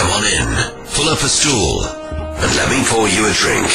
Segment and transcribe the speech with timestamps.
[0.00, 0.48] Come on in.
[0.94, 3.68] Pull up a stool and let me pour you a drink.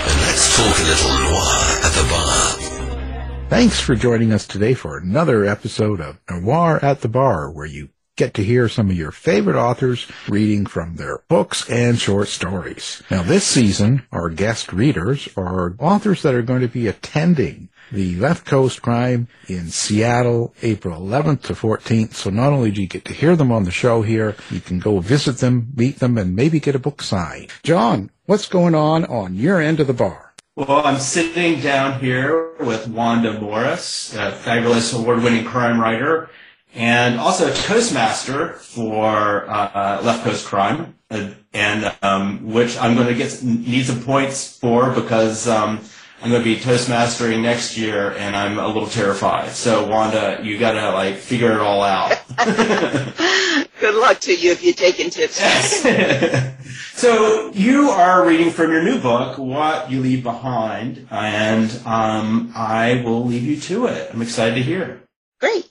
[0.00, 3.48] And let's talk a little noir at the bar.
[3.50, 7.90] Thanks for joining us today for another episode of Noir at the Bar, where you
[8.16, 13.02] get to hear some of your favorite authors reading from their books and short stories.
[13.10, 18.16] Now this season, our guest readers are authors that are going to be attending the
[18.16, 22.14] Left Coast Crime in Seattle, April 11th to 14th.
[22.14, 24.78] So not only do you get to hear them on the show here, you can
[24.78, 27.50] go visit them, meet them, and maybe get a book signed.
[27.62, 30.34] John, what's going on on your end of the bar?
[30.56, 36.30] Well, I'm sitting down here with Wanda Morris, a fabulous award-winning crime writer,
[36.74, 43.14] and also a Toastmaster for uh, Left Coast Crime, and um, which I'm going to
[43.14, 45.80] get need some points for because um,
[46.22, 49.50] I'm going to be Toastmastering next year, and I'm a little terrified.
[49.50, 52.18] So, Wanda, you got to like figure it all out.
[53.80, 55.36] Good luck to you if you're taking tips.
[56.94, 63.02] so, you are reading from your new book, What You Leave Behind, and um, I
[63.04, 64.10] will leave you to it.
[64.12, 65.02] I'm excited to hear.
[65.38, 65.68] Great.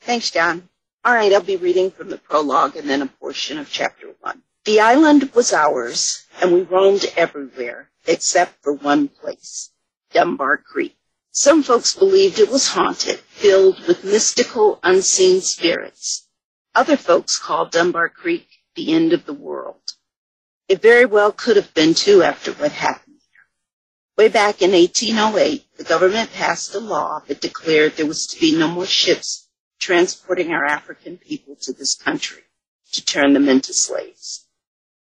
[0.00, 0.68] Thanks, John.
[1.04, 4.42] All right, I'll be reading from the prologue and then a portion of chapter one.
[4.64, 9.69] The island was ours, and we roamed everywhere except for one place,
[10.12, 10.96] Dunbar Creek.
[11.30, 16.26] Some folks believed it was haunted, filled with mystical, unseen spirits.
[16.74, 19.94] Other folks called Dunbar Creek the end of the world.
[20.68, 24.24] It very well could have been too after what happened there.
[24.24, 28.56] Way back in 1808, the government passed a law that declared there was to be
[28.56, 29.48] no more ships
[29.78, 32.42] transporting our African people to this country
[32.92, 34.39] to turn them into slaves.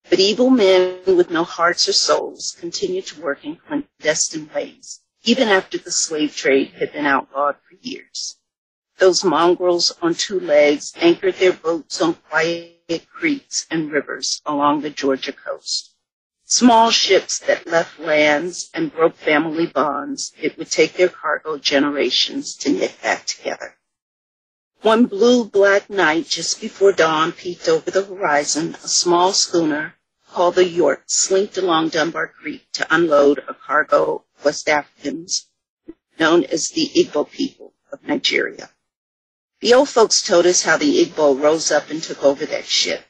[0.08, 5.48] But evil men with no hearts or souls continued to work in clandestine ways, even
[5.48, 8.36] after the slave trade had been outlawed for years.
[8.98, 14.90] Those mongrels on two legs anchored their boats on quiet creeks and rivers along the
[14.90, 15.92] Georgia coast.
[16.44, 22.54] Small ships that left lands and broke family bonds, it would take their cargo generations
[22.58, 23.76] to knit back together.
[24.82, 29.96] One blue black night just before dawn peeked over the horizon, a small schooner
[30.30, 35.46] called the York slinked along Dunbar Creek to unload a cargo of West Africans
[36.18, 38.70] known as the Igbo people of Nigeria.
[39.60, 43.04] The old folks told us how the Igbo rose up and took over that ship.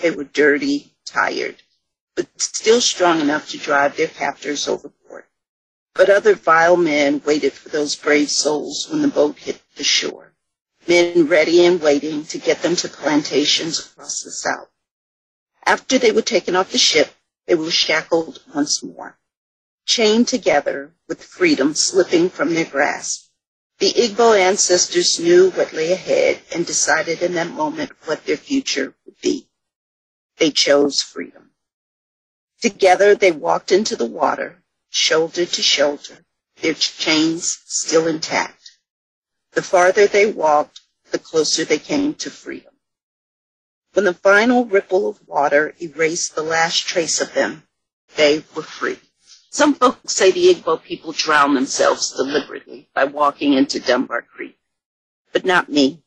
[0.00, 1.56] They were dirty, tired,
[2.14, 5.24] but still strong enough to drive their captors overboard.
[5.94, 10.21] But other vile men waited for those brave souls when the boat hit the shore.
[10.88, 14.68] Men ready and waiting to get them to plantations across the south.
[15.64, 17.14] After they were taken off the ship,
[17.46, 19.18] they were shackled once more,
[19.86, 23.28] chained together with freedom slipping from their grasp.
[23.78, 28.94] The Igbo ancestors knew what lay ahead and decided in that moment what their future
[29.04, 29.48] would be.
[30.36, 31.50] They chose freedom.
[32.60, 36.24] Together they walked into the water, shoulder to shoulder,
[36.60, 38.61] their chains still intact.
[39.52, 42.72] The farther they walked, the closer they came to freedom.
[43.92, 47.68] When the final ripple of water erased the last trace of them,
[48.16, 48.98] they were free.
[49.50, 54.58] Some folks say the Igbo people drown themselves deliberately by walking into Dunbar Creek,
[55.32, 56.02] but not me.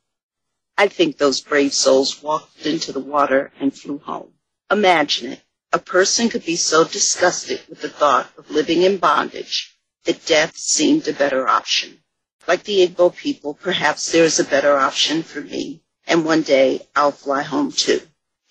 [0.76, 4.34] I think those brave souls walked into the water and flew home.
[4.72, 5.44] Imagine it.
[5.72, 10.58] A person could be so disgusted with the thought of living in bondage that death
[10.58, 12.02] seemed a better option.
[12.48, 16.88] Like the Igbo people, perhaps there is a better option for me and one day
[16.96, 18.02] I'll fly home too.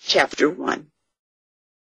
[0.01, 0.91] Chapter 1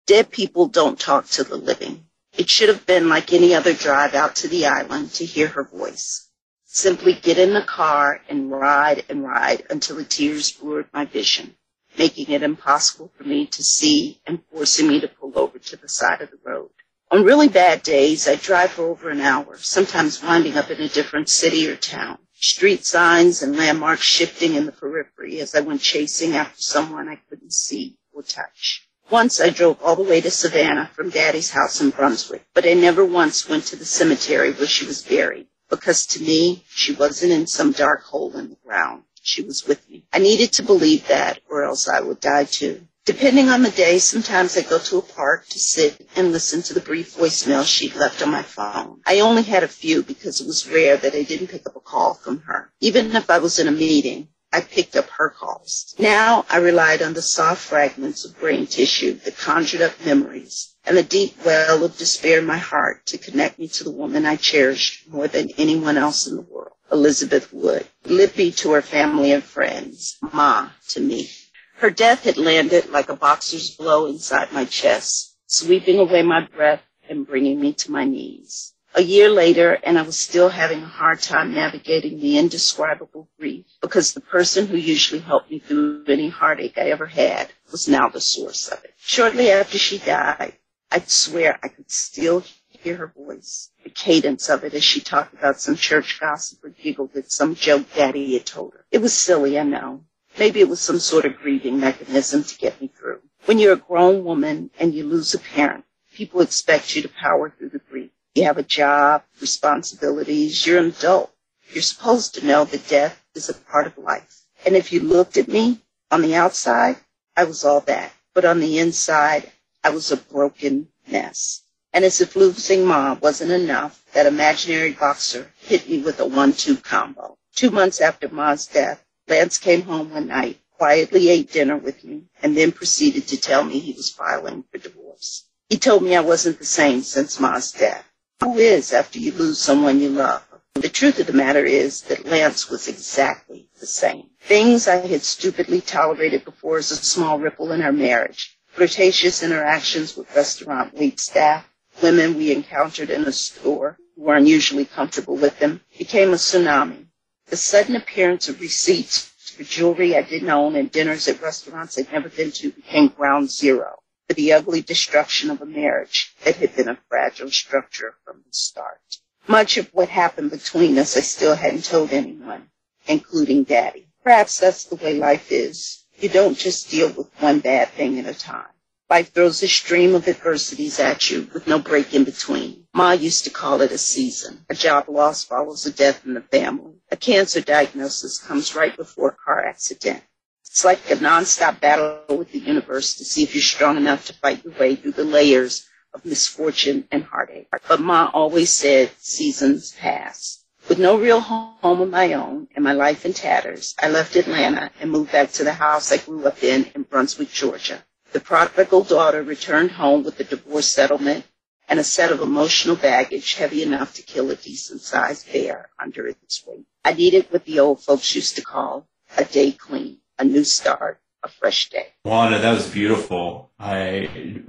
[0.07, 2.07] Dead people don't talk to the living.
[2.33, 5.65] It should have been like any other drive out to the island to hear her
[5.65, 6.29] voice.
[6.65, 11.57] Simply get in the car and ride and ride until the tears blurred my vision,
[11.99, 15.89] making it impossible for me to see and forcing me to pull over to the
[15.89, 16.71] side of the road.
[17.11, 20.91] On really bad days, I drive for over an hour, sometimes winding up in a
[20.91, 22.19] different city or town.
[22.35, 27.17] Street signs and landmarks shifting in the periphery as I went chasing after someone I
[27.31, 28.87] couldn't see or touch.
[29.09, 32.75] Once I drove all the way to Savannah from Daddy's house in Brunswick, but I
[32.75, 37.33] never once went to the cemetery where she was buried because to me, she wasn't
[37.33, 39.05] in some dark hole in the ground.
[39.23, 40.05] She was with me.
[40.13, 42.87] I needed to believe that or else I would die too.
[43.09, 46.75] Depending on the day, sometimes I go to a park to sit and listen to
[46.75, 49.01] the brief voicemail she'd left on my phone.
[49.07, 51.81] I only had a few because it was rare that I didn't pick up a
[51.81, 52.71] call from her.
[52.81, 55.95] Even if I was in a meeting, I picked up her calls.
[55.99, 60.95] Now I relied on the soft fragments of brain tissue that conjured up memories and
[60.95, 64.37] the deep well of despair in my heart to connect me to the woman I
[64.37, 67.87] cherished more than anyone else in the world, Elizabeth Wood.
[68.05, 71.31] Lippy to her family and friends, Ma to me.
[71.79, 76.83] Her death had landed like a boxer's blow inside my chest, sweeping away my breath
[77.09, 78.75] and bringing me to my knees.
[78.97, 83.65] A year later, and I was still having a hard time navigating the indescribable grief
[83.81, 88.09] because the person who usually helped me through any heartache I ever had was now
[88.09, 88.95] the source of it.
[88.99, 90.55] Shortly after she died,
[90.91, 95.33] I swear I could still hear her voice, the cadence of it as she talked
[95.33, 98.85] about some church gossip or giggled at some joke Daddy had told her.
[98.91, 100.03] It was silly, I know,
[100.39, 103.21] Maybe it was some sort of grieving mechanism to get me through.
[103.47, 107.51] When you're a grown woman and you lose a parent, people expect you to power
[107.51, 108.11] through the grief.
[108.35, 111.33] You have a job, responsibilities, you're an adult.
[111.73, 114.43] You're supposed to know that death is a part of life.
[114.65, 115.81] And if you looked at me
[116.11, 116.99] on the outside,
[117.37, 118.13] I was all that.
[118.33, 119.51] But on the inside,
[119.83, 121.63] I was a broken mess.
[121.93, 126.77] And as if losing mom wasn't enough, that imaginary boxer hit me with a one-two
[126.77, 127.39] combo.
[127.57, 132.23] Two months after Ma's death, Lance came home one night, quietly ate dinner with me,
[132.43, 135.45] and then proceeded to tell me he was filing for divorce.
[135.69, 138.07] He told me I wasn't the same since Ma's death.
[138.41, 140.43] Who is after you lose someone you love?
[140.73, 144.31] The truth of the matter is that Lance was exactly the same.
[144.41, 150.17] Things I had stupidly tolerated before as a small ripple in our marriage, flirtatious interactions
[150.17, 151.69] with restaurant wait staff,
[152.01, 157.08] women we encountered in a store who were unusually comfortable with them, became a tsunami
[157.51, 162.13] the sudden appearance of receipts for jewelry I didn't own and dinners at restaurants I'd
[162.13, 166.77] never been to became ground zero for the ugly destruction of a marriage that had
[166.77, 169.19] been a fragile structure from the start.
[169.47, 172.69] Much of what happened between us I still hadn't told anyone,
[173.07, 174.09] including Daddy.
[174.23, 176.05] Perhaps that's the way life is.
[176.19, 178.67] You don't just deal with one bad thing at a time.
[179.11, 182.87] Life throws a stream of adversities at you with no break in between.
[182.93, 184.67] Ma used to call it a season.
[184.69, 186.93] A job loss follows a death in the family.
[187.11, 190.23] A cancer diagnosis comes right before a car accident.
[190.67, 194.35] It's like a nonstop battle with the universe to see if you're strong enough to
[194.35, 197.69] fight your way through the layers of misfortune and heartache.
[197.89, 200.63] But Ma always said seasons pass.
[200.87, 204.91] With no real home of my own and my life in tatters, I left Atlanta
[205.01, 208.05] and moved back to the house I grew up in in Brunswick, Georgia.
[208.33, 211.47] The prodigal daughter returned home with a divorce settlement
[211.89, 216.65] and a set of emotional baggage heavy enough to kill a decent-sized bear under its
[216.67, 216.85] weight.
[217.05, 221.21] I needed what the old folks used to call a day clean, a new start,
[221.43, 222.09] a fresh day.
[222.25, 223.71] Wanda, that was beautiful.
[223.79, 224.63] I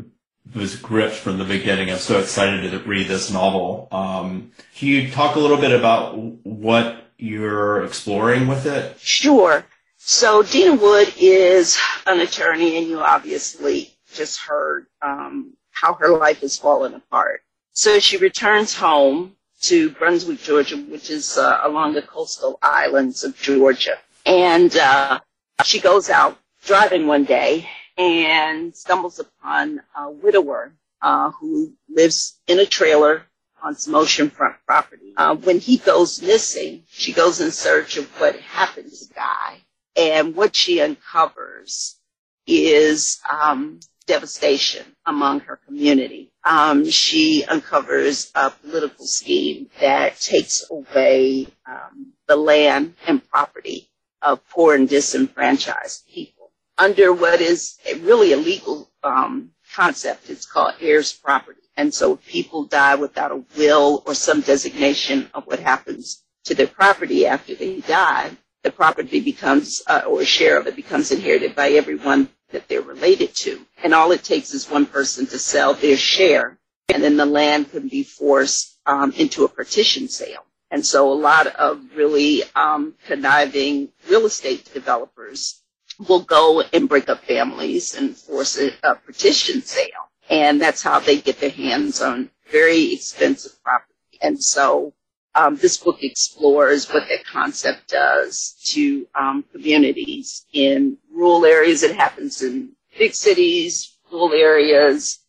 [0.56, 1.92] was gripped from the beginning.
[1.92, 3.90] I'm so excited to read this novel.
[3.92, 8.98] Um, can you talk a little bit about what you're exploring with it?
[9.00, 9.66] Sure.
[10.02, 11.78] So Dina Wood is
[12.08, 17.42] an attorney, and you obviously just heard um, how her life has fallen apart.
[17.74, 23.38] So she returns home to Brunswick, Georgia, which is uh, along the coastal islands of
[23.38, 23.98] Georgia.
[24.26, 25.20] And uh,
[25.66, 32.60] she goes out driving one day and stumbles upon a widower uh, who lives in
[32.60, 33.24] a trailer
[33.62, 35.14] on some oceanfront property.
[35.18, 39.60] Uh, when he goes missing, she goes in search of what happened to the guy
[40.00, 41.98] and what she uncovers
[42.48, 46.32] is um, devastation among her community.
[46.46, 53.90] Um, she uncovers a political scheme that takes away um, the land and property
[54.22, 60.30] of poor and disenfranchised people under what is really a legal um, concept.
[60.30, 61.60] It's called heirs property.
[61.76, 66.56] And so if people die without a will or some designation of what happens to
[66.56, 68.32] their property after they die,
[68.64, 72.82] the property becomes, uh, or a share of it becomes inherited by everyone that they're
[72.82, 73.66] related to.
[73.84, 76.58] And all it takes is one person to sell their share,
[76.94, 80.46] and then the land can be forced um, into a partition sale.
[80.72, 85.62] And so a lot of really um, conniving real estate developers
[86.08, 90.10] will go and break up families and force a, a partition sale.
[90.30, 93.94] And that's how they get their hands on very expensive property.
[94.22, 94.94] And so
[95.36, 101.84] um, this book explores what that concept does to um, communities in rural areas.
[101.84, 105.20] It happens in big cities, rural areas,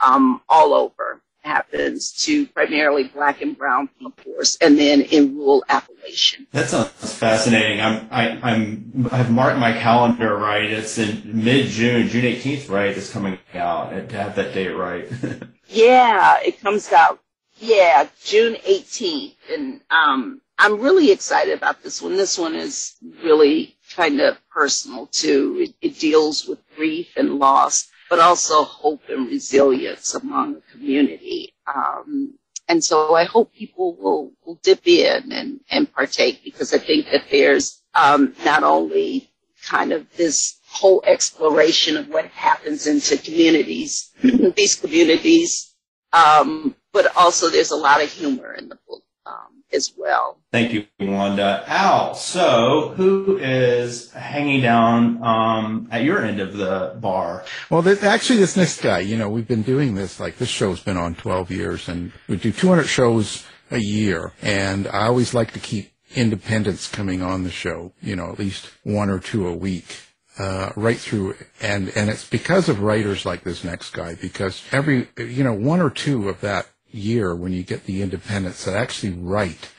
[0.00, 1.20] um, all over.
[1.44, 6.46] It happens to primarily black and brown people, of course, and then in rural Appalachian.
[6.52, 7.80] That sounds fascinating.
[7.80, 10.70] I'm I, I'm I've marked my calendar right.
[10.70, 12.96] It's in mid June, June 18th, right?
[12.96, 13.90] It's coming out.
[13.90, 15.08] To have that date right.
[15.68, 17.20] yeah, it comes out
[17.60, 19.34] yeah, June 18th.
[19.52, 22.16] And um, I'm really excited about this one.
[22.16, 25.58] This one is really kind of personal too.
[25.80, 31.54] It, it deals with grief and loss, but also hope and resilience among the community.
[31.72, 32.34] Um,
[32.68, 37.06] and so I hope people will, will dip in and, and partake because I think
[37.12, 39.30] that there's um, not only
[39.66, 44.10] kind of this whole exploration of what happens into communities,
[44.56, 45.74] these communities,
[46.12, 50.38] um, but also there's a lot of humor in the book um, as well.
[50.52, 51.62] Thank you, Wanda.
[51.66, 57.44] Al, so who is hanging down um, at your end of the bar?
[57.70, 60.80] Well, th- actually, this next guy, you know, we've been doing this, like, this show's
[60.80, 65.52] been on 12 years, and we do 200 shows a year, and I always like
[65.52, 69.54] to keep independents coming on the show, you know, at least one or two a
[69.54, 69.98] week.
[70.38, 74.14] Uh, right through, and and it's because of writers like this next guy.
[74.14, 78.64] Because every, you know, one or two of that year when you get the independents
[78.64, 79.70] that actually write,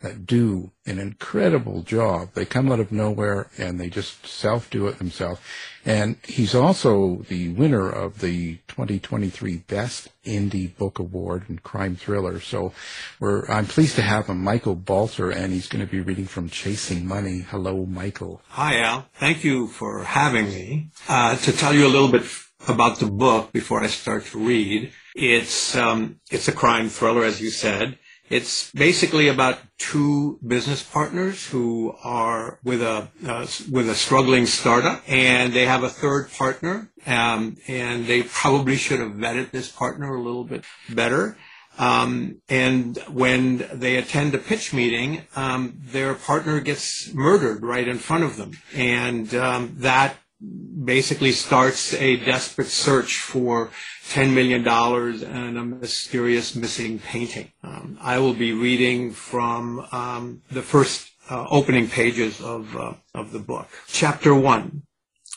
[0.00, 2.30] that do an incredible job.
[2.34, 5.40] They come out of nowhere and they just self-do it themselves.
[5.84, 12.40] And he's also the winner of the 2023 Best Indie Book Award in Crime Thriller.
[12.40, 12.72] So
[13.20, 17.06] I'm pleased to have him, Michael Balter, and he's going to be reading from Chasing
[17.06, 17.40] Money.
[17.40, 18.40] Hello, Michael.
[18.48, 19.06] Hi, Al.
[19.14, 20.88] Thank you for having me.
[21.08, 22.24] Uh, to tell you a little bit
[22.68, 27.40] about the book before I start to read, it's um, it's a crime thriller, as
[27.40, 27.98] you said.
[28.28, 35.02] It's basically about two business partners who are with a uh, with a struggling startup,
[35.08, 40.14] and they have a third partner, um, and they probably should have vetted this partner
[40.14, 41.36] a little bit better.
[41.76, 47.98] Um, and when they attend a pitch meeting, um, their partner gets murdered right in
[47.98, 53.70] front of them, and um, that basically starts a desperate search for
[54.08, 57.52] $10 million and a mysterious missing painting.
[57.62, 63.32] Um, I will be reading from um, the first uh, opening pages of, uh, of
[63.32, 63.68] the book.
[63.86, 64.82] Chapter 1,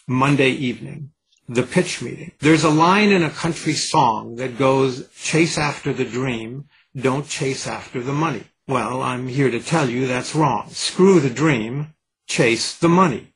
[0.07, 1.11] Monday evening.
[1.49, 2.31] The pitch meeting.
[2.39, 7.67] There's a line in a country song that goes, chase after the dream, don't chase
[7.67, 8.45] after the money.
[8.65, 10.69] Well, I'm here to tell you that's wrong.
[10.69, 11.93] Screw the dream,
[12.27, 13.33] chase the money.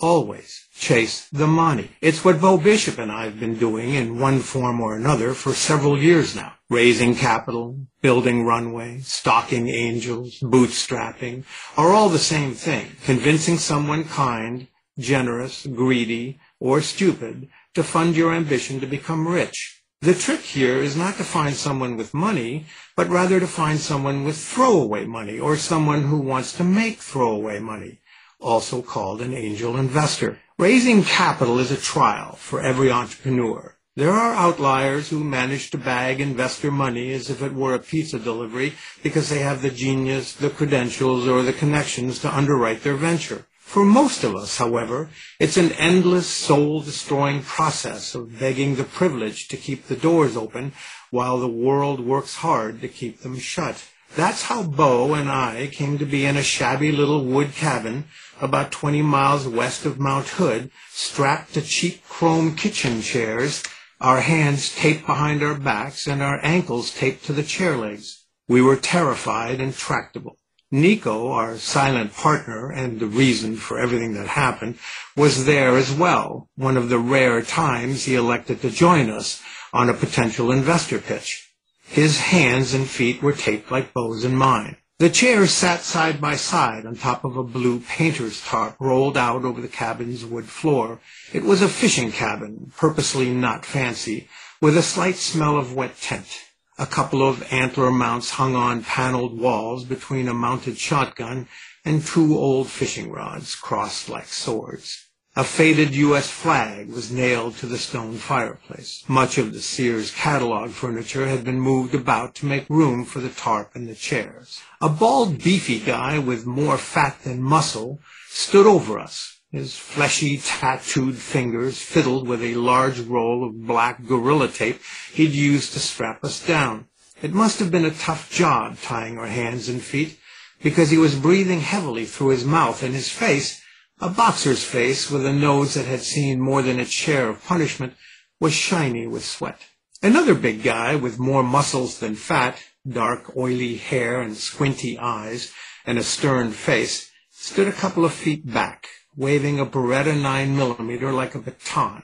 [0.00, 1.90] Always chase the money.
[2.00, 5.52] It's what Bo Bishop and I have been doing in one form or another for
[5.52, 6.54] several years now.
[6.68, 11.44] Raising capital, building runway, stalking angels, bootstrapping
[11.76, 12.96] are all the same thing.
[13.04, 14.66] Convincing someone kind,
[14.98, 19.82] generous, greedy, or stupid to fund your ambition to become rich.
[20.00, 24.24] The trick here is not to find someone with money, but rather to find someone
[24.24, 28.00] with throwaway money or someone who wants to make throwaway money,
[28.38, 30.40] also called an angel investor.
[30.56, 33.76] Raising capital is a trial for every entrepreneur.
[33.96, 38.20] There are outliers who manage to bag investor money as if it were a pizza
[38.20, 43.46] delivery because they have the genius, the credentials, or the connections to underwrite their venture.
[43.58, 49.56] For most of us, however, it's an endless soul-destroying process of begging the privilege to
[49.56, 50.72] keep the doors open
[51.10, 53.84] while the world works hard to keep them shut.
[54.14, 58.04] That's how Bo and I came to be in a shabby little wood cabin
[58.40, 63.62] about 20 miles west of Mount Hood, strapped to cheap chrome kitchen chairs,
[64.00, 68.24] our hands taped behind our backs and our ankles taped to the chair legs.
[68.48, 70.36] We were terrified and tractable.
[70.70, 74.78] Nico, our silent partner and the reason for everything that happened,
[75.16, 79.40] was there as well, one of the rare times he elected to join us
[79.72, 81.52] on a potential investor pitch.
[81.86, 84.76] His hands and feet were taped like Bo's and mine.
[85.00, 89.44] The chairs sat side by side on top of a blue painter's tarp rolled out
[89.44, 91.00] over the cabin's wood floor.
[91.32, 94.28] It was a fishing cabin, purposely not fancy,
[94.60, 96.42] with a slight smell of wet tent.
[96.78, 101.48] A couple of antler mounts hung on paneled walls between a mounted shotgun
[101.84, 105.08] and two old fishing rods crossed like swords.
[105.36, 106.30] A faded U.S.
[106.30, 109.02] flag was nailed to the stone fireplace.
[109.08, 113.30] Much of the Sears catalog furniture had been moved about to make room for the
[113.30, 114.60] tarp and the chairs.
[114.80, 117.98] A bald, beefy guy with more fat than muscle
[118.28, 119.40] stood over us.
[119.50, 124.80] His fleshy, tattooed fingers fiddled with a large roll of black gorilla tape
[125.14, 126.86] he'd used to strap us down.
[127.22, 130.16] It must have been a tough job tying our hands and feet,
[130.62, 133.60] because he was breathing heavily through his mouth, and his face
[134.04, 137.94] a boxer's face, with a nose that had seen more than its share of punishment,
[138.38, 139.58] was shiny with sweat.
[140.02, 142.54] Another big guy, with more muscles than fat,
[142.86, 145.54] dark, oily hair and squinty eyes,
[145.86, 151.10] and a stern face, stood a couple of feet back, waving a Beretta 9 millimeter
[151.10, 152.02] like a baton.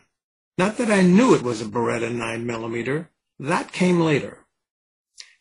[0.56, 3.10] Not that I knew it was a Beretta 9 millimeter.
[3.38, 4.46] That came later.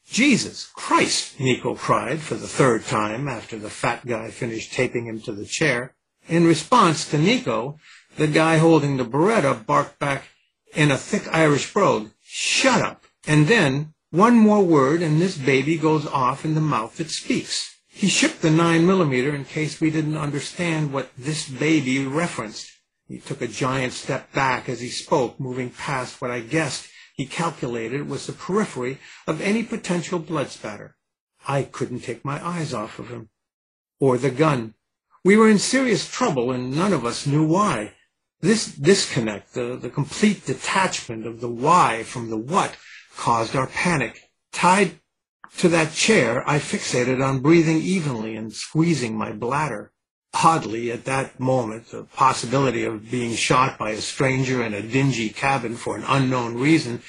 [0.05, 5.21] Jesus Christ, Nico cried for the third time after the fat guy finished taping him
[5.21, 5.95] to the chair.
[6.29, 7.79] In response to Nico,
[8.17, 10.25] the guy holding the Beretta barked back
[10.73, 13.03] in a thick Irish brogue, shut up.
[13.27, 17.75] And then, one more word and this baby goes off in the mouth that speaks.
[17.87, 22.71] He shipped the 9 millimeter in case we didn't understand what this baby referenced.
[23.07, 26.87] He took a giant step back as he spoke, moving past what I guessed
[27.19, 30.95] he calculated was the periphery of any potential blood spatter.
[31.47, 33.29] I couldn't take my eyes off of him.
[33.99, 34.75] Or the gun.
[35.23, 37.93] We were in serious trouble, and none of us knew why.
[38.41, 42.75] This disconnect, the, the complete detachment of the why from the what,
[43.17, 44.29] caused our panic.
[44.53, 44.99] Tied
[45.57, 49.91] to that chair, I fixated on breathing evenly and squeezing my bladder.
[50.33, 55.29] Oddly, at that moment, the possibility of being shot by a stranger in a dingy
[55.29, 57.01] cabin for an unknown reason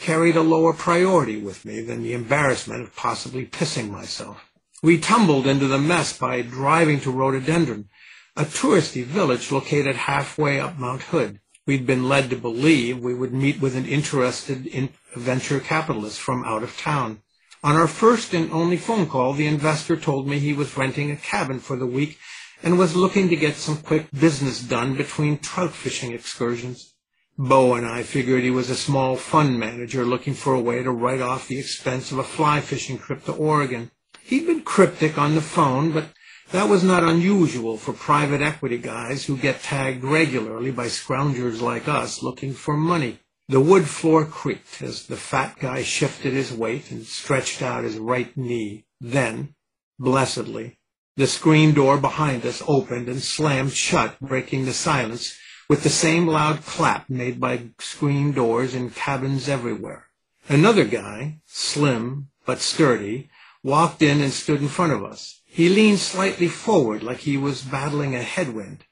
[0.00, 4.52] carried a lower priority with me than the embarrassment of possibly pissing myself.
[4.82, 7.88] We tumbled into the mess by driving to Rhododendron,
[8.36, 11.40] a touristy village located halfway up Mount Hood.
[11.66, 16.44] We'd been led to believe we would meet with an interested in venture capitalist from
[16.44, 17.22] out of town.
[17.64, 21.16] On our first and only phone call, the investor told me he was renting a
[21.16, 22.18] cabin for the week
[22.62, 26.92] and was looking to get some quick business done between trout fishing excursions.
[27.38, 30.90] Bo and I figured he was a small fund manager looking for a way to
[30.90, 33.90] write off the expense of a fly fishing trip to Oregon.
[34.26, 36.08] He'd been cryptic on the phone, but
[36.50, 41.86] that was not unusual for private equity guys who get tagged regularly by scroungers like
[41.86, 43.20] us looking for money.
[43.48, 47.98] The wood floor creaked as the fat guy shifted his weight and stretched out his
[47.98, 48.86] right knee.
[49.00, 49.54] Then,
[49.96, 50.80] blessedly,
[51.14, 56.26] the screen door behind us opened and slammed shut, breaking the silence with the same
[56.26, 60.08] loud clap made by screen doors in cabins everywhere.
[60.48, 63.30] Another guy, slim but sturdy,
[63.66, 65.40] walked in and stood in front of us.
[65.44, 68.84] He leaned slightly forward like he was battling a headwind.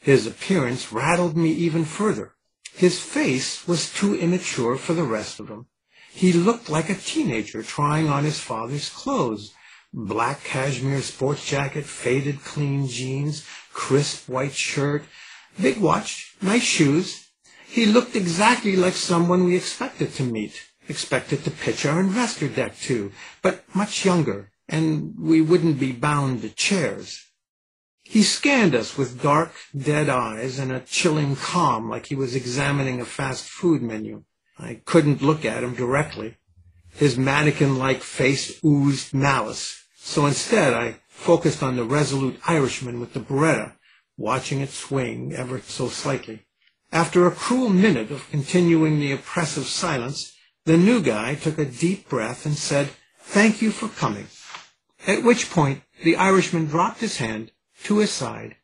[0.00, 2.34] His appearance rattled me even further.
[2.74, 5.66] His face was too immature for the rest of him.
[6.12, 9.54] He looked like a teenager trying on his father's clothes.
[9.92, 15.04] Black cashmere sports jacket, faded clean jeans, crisp white shirt,
[15.60, 17.28] big watch, nice shoes.
[17.68, 22.78] He looked exactly like someone we expected to meet expected to pitch our investor deck
[22.80, 27.24] to, but much younger, and we wouldn't be bound to chairs.
[28.02, 33.00] He scanned us with dark, dead eyes and a chilling calm like he was examining
[33.00, 34.22] a fast food menu.
[34.58, 36.36] I couldn't look at him directly.
[36.94, 43.20] His mannequin-like face oozed malice, so instead I focused on the resolute Irishman with the
[43.20, 43.74] Beretta,
[44.16, 46.46] watching it swing ever so slightly.
[46.92, 50.35] After a cruel minute of continuing the oppressive silence,
[50.66, 54.26] the new guy took a deep breath and said, Thank you for coming.
[55.06, 57.52] At which point the Irishman dropped his hand
[57.84, 58.56] to his side,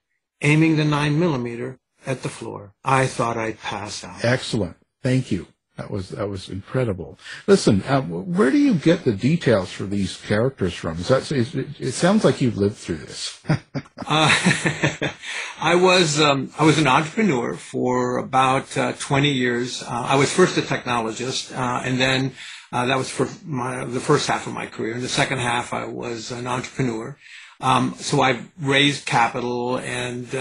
[0.43, 2.75] aiming the nine millimeter at the floor.
[2.85, 4.25] I thought I'd pass out.
[4.25, 4.77] Excellent.
[5.03, 5.47] Thank you.
[5.77, 7.19] That was that was incredible.
[7.47, 10.99] Listen, uh, where do you get the details for these characters from?
[10.99, 13.41] Is that, is, it sounds like you've lived through this.
[13.49, 13.59] uh,
[15.59, 19.83] I was um, I was an entrepreneur for about uh, 20 years.
[19.83, 22.33] Uh, I was first a technologist, uh, and then
[22.71, 24.95] uh, that was for my, the first half of my career.
[24.95, 27.17] In the second half, I was an entrepreneur.
[27.63, 30.35] Um, so I've raised capital and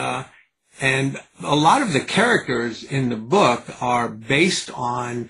[0.81, 5.29] and a lot of the characters in the book are based on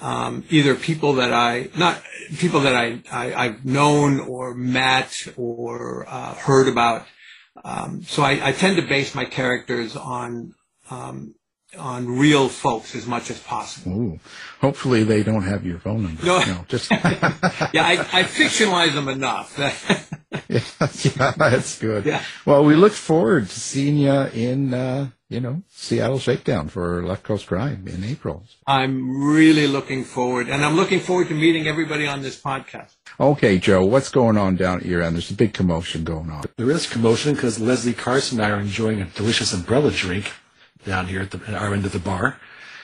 [0.00, 2.02] um, either people that I not
[2.38, 7.06] people that I, I have known or met or uh, heard about.
[7.64, 10.54] Um, so I, I, tend to base my characters on
[10.90, 11.34] um,
[11.78, 13.92] on real folks as much as possible.
[13.92, 14.20] Ooh.
[14.60, 16.24] Hopefully they don't have your phone number.
[16.24, 16.38] No.
[16.44, 17.00] no just yeah,
[17.74, 19.58] I, I fictionalize them enough.
[20.50, 20.60] yeah,
[21.02, 22.04] yeah, that's good.
[22.04, 22.22] Yeah.
[22.44, 27.22] Well, we look forward to seeing you in, uh, you know, Seattle Shakedown for Left
[27.22, 28.44] Coast Crime in April.
[28.66, 32.96] I'm really looking forward, and I'm looking forward to meeting everybody on this podcast.
[33.18, 35.14] Okay, Joe, what's going on down at your end?
[35.14, 36.44] There's a big commotion going on.
[36.56, 40.32] There is commotion because Leslie Karst and I are enjoying a delicious umbrella drink
[40.84, 42.38] down here at, the, at our end of the bar.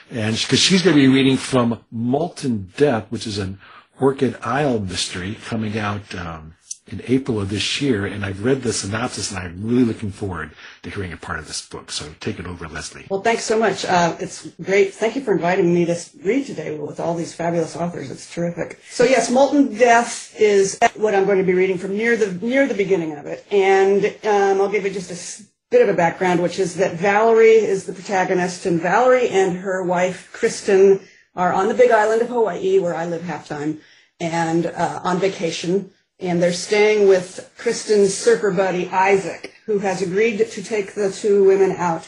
[0.09, 3.59] And because she's going to be reading from Molten Death, which is an
[3.99, 6.53] Orchid Isle mystery coming out um,
[6.87, 8.05] in April of this year.
[8.05, 10.51] And I've read the synopsis and I'm really looking forward
[10.83, 11.91] to hearing a part of this book.
[11.91, 13.05] So take it over, Leslie.
[13.09, 13.85] Well, thanks so much.
[13.85, 14.93] Uh, it's great.
[14.93, 18.11] Thank you for inviting me to read today with all these fabulous authors.
[18.11, 18.79] It's terrific.
[18.89, 22.67] So yes, Molten Death is what I'm going to be reading from near the near
[22.67, 26.41] the beginning of it, and um, I'll give you just a bit of a background,
[26.41, 31.01] which is that Valerie is the protagonist, and Valerie and her wife Kristen
[31.35, 33.81] are on the Big Island of Hawaii, where I live half time,
[34.19, 40.37] and uh, on vacation and they're staying with Kristen's surfer buddy Isaac, who has agreed
[40.37, 42.07] to take the two women out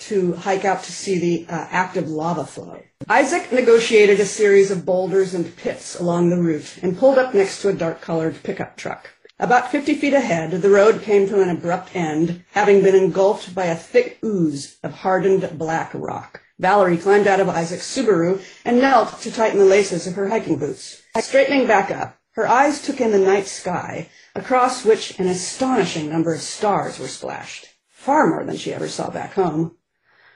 [0.00, 2.80] to hike out to see the uh, active lava flow.
[3.08, 7.62] Isaac negotiated a series of boulders and pits along the route and pulled up next
[7.62, 9.10] to a dark-colored pickup truck.
[9.38, 13.66] About 50 feet ahead, the road came to an abrupt end, having been engulfed by
[13.66, 16.40] a thick ooze of hardened black rock.
[16.58, 20.56] Valerie climbed out of Isaac's Subaru and knelt to tighten the laces of her hiking
[20.56, 21.02] boots.
[21.18, 26.34] Straightening back up, her eyes took in the night sky, across which an astonishing number
[26.34, 29.76] of stars were splashed, far more than she ever saw back home.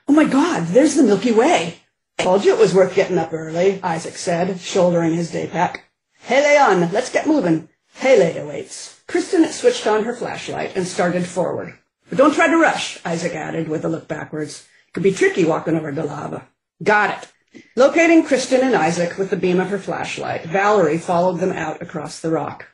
[0.09, 1.81] Oh my God, there's the Milky Way.
[2.19, 5.85] Told you it was worth getting up early, Isaac said, shouldering his day pack.
[6.21, 7.69] Hele on, let's get moving.
[7.95, 9.01] Hele awaits.
[9.07, 11.77] Kristen switched on her flashlight and started forward.
[12.09, 14.67] But don't try to rush, Isaac added with a look backwards.
[14.89, 16.47] It could be tricky walking over the lava.
[16.83, 17.33] Got it.
[17.77, 22.21] Locating Kristen and Isaac with the beam of her flashlight, Valerie followed them out across
[22.21, 22.67] the rock.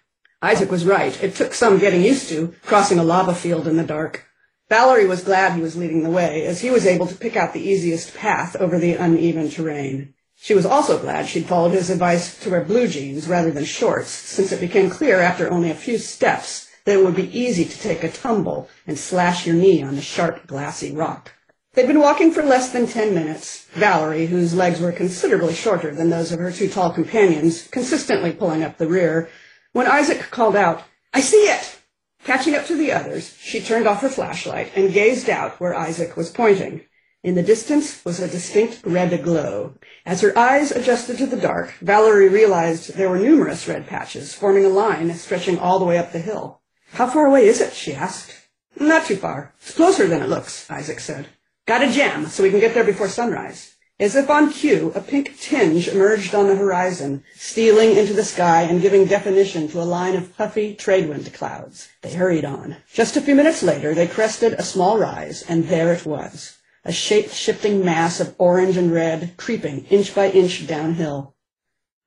[0.43, 1.23] Isaac was right.
[1.23, 4.27] It took some getting used to, crossing a lava field in the dark.
[4.69, 7.53] Valerie was glad he was leading the way, as he was able to pick out
[7.53, 10.15] the easiest path over the uneven terrain.
[10.37, 14.09] She was also glad she'd followed his advice to wear blue jeans rather than shorts,
[14.11, 17.79] since it became clear after only a few steps that it would be easy to
[17.79, 21.33] take a tumble and slash your knee on the sharp, glassy rock.
[21.75, 23.67] They'd been walking for less than ten minutes.
[23.73, 28.63] Valerie, whose legs were considerably shorter than those of her two tall companions, consistently pulling
[28.63, 29.29] up the rear,
[29.73, 31.79] when Isaac called out, I see it!
[32.23, 36.17] Catching up to the others, she turned off her flashlight and gazed out where Isaac
[36.17, 36.83] was pointing.
[37.25, 39.75] In the distance was a distinct red glow.
[40.07, 44.65] As her eyes adjusted to the dark, Valerie realized there were numerous red patches, forming
[44.65, 46.61] a line stretching all the way up the hill.
[46.93, 47.73] How far away is it?
[47.73, 48.33] she asked.
[48.79, 49.53] Not too far.
[49.61, 51.27] It's closer than it looks, Isaac said.
[51.67, 53.77] Got a jam, so we can get there before sunrise.
[53.99, 58.63] As if on cue, a pink tinge emerged on the horizon, stealing into the sky
[58.63, 61.89] and giving definition to a line of puffy trade-wind clouds.
[62.03, 62.77] They hurried on.
[62.93, 66.93] Just a few minutes later, they crested a small rise, and there it was, a
[66.93, 71.34] shape-shifting mass of orange and red, creeping inch by inch downhill.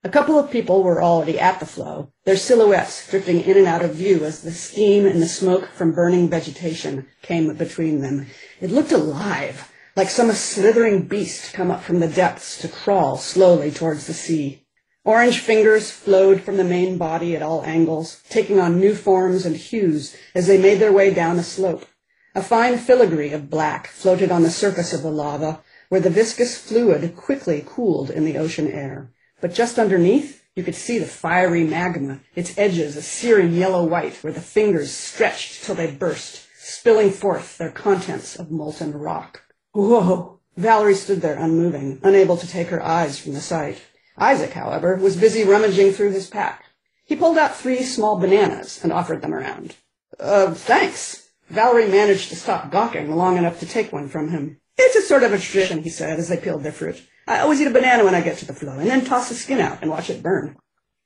[0.08, 3.84] A couple of people were already at the flow, their silhouettes drifting in and out
[3.84, 8.28] of view as the steam and the smoke from burning vegetation came between them.
[8.62, 13.70] It looked alive, like some slithering beast come up from the depths to crawl slowly
[13.70, 14.66] towards the sea.
[15.04, 19.58] Orange fingers flowed from the main body at all angles, taking on new forms and
[19.58, 21.86] hues as they made their way down the slope.
[22.34, 26.58] A fine filigree of black floated on the surface of the lava, where the viscous
[26.58, 29.12] fluid quickly cooled in the ocean air.
[29.40, 34.16] But just underneath, you could see the fiery magma, its edges a searing yellow white
[34.24, 39.44] where the fingers stretched till they burst, spilling forth their contents of molten rock.
[39.74, 40.40] Whoa!
[40.56, 43.80] Valerie stood there unmoving, unable to take her eyes from the sight.
[44.18, 46.66] Isaac, however, was busy rummaging through his pack.
[47.06, 49.76] He pulled out three small bananas and offered them around.
[50.20, 51.30] Uh, thanks.
[51.50, 54.60] Valerie managed to stop gawking long enough to take one from him.
[54.78, 57.02] It's a sort of a tradition, he said, as they peeled their fruit.
[57.28, 59.36] I always eat a banana when I get to the flow, and then toss the
[59.36, 60.56] skin out and watch it burn.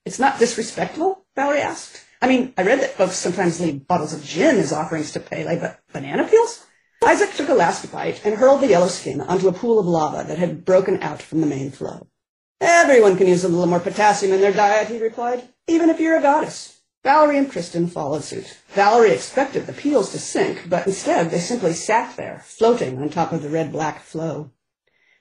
[0.05, 1.25] It's not disrespectful?
[1.35, 2.05] Valerie asked.
[2.21, 5.59] I mean, I read that folks sometimes leave bottles of gin as offerings to Pele,
[5.59, 6.63] but banana peels?
[7.03, 10.23] Isaac took a last bite and hurled the yellow skin onto a pool of lava
[10.27, 12.07] that had broken out from the main flow.
[12.59, 16.17] Everyone can use a little more potassium in their diet, he replied, even if you're
[16.17, 16.81] a goddess.
[17.03, 18.59] Valerie and Kristen followed suit.
[18.69, 23.31] Valerie expected the peels to sink, but instead they simply sat there, floating on top
[23.31, 24.51] of the red-black flow.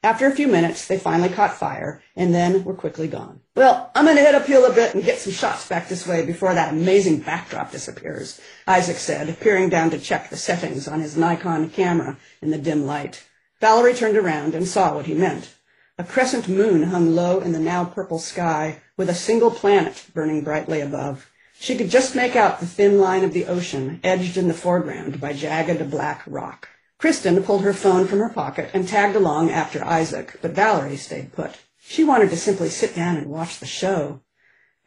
[0.02, 3.40] After a few minutes, they finally caught fire, and then were quickly gone.
[3.54, 6.24] Well, I'm going to head uphill a bit and get some shots back this way
[6.24, 11.18] before that amazing backdrop disappears, Isaac said, peering down to check the settings on his
[11.18, 13.28] Nikon camera in the dim light.
[13.60, 15.54] Valerie turned around and saw what he meant.
[15.98, 20.42] A crescent moon hung low in the now purple sky, with a single planet burning
[20.42, 21.30] brightly above.
[21.58, 25.20] She could just make out the thin line of the ocean, edged in the foreground
[25.20, 26.70] by jagged black rock.
[27.00, 31.32] Kristen pulled her phone from her pocket and tagged along after Isaac, but Valerie stayed
[31.32, 31.52] put.
[31.78, 34.20] She wanted to simply sit down and watch the show.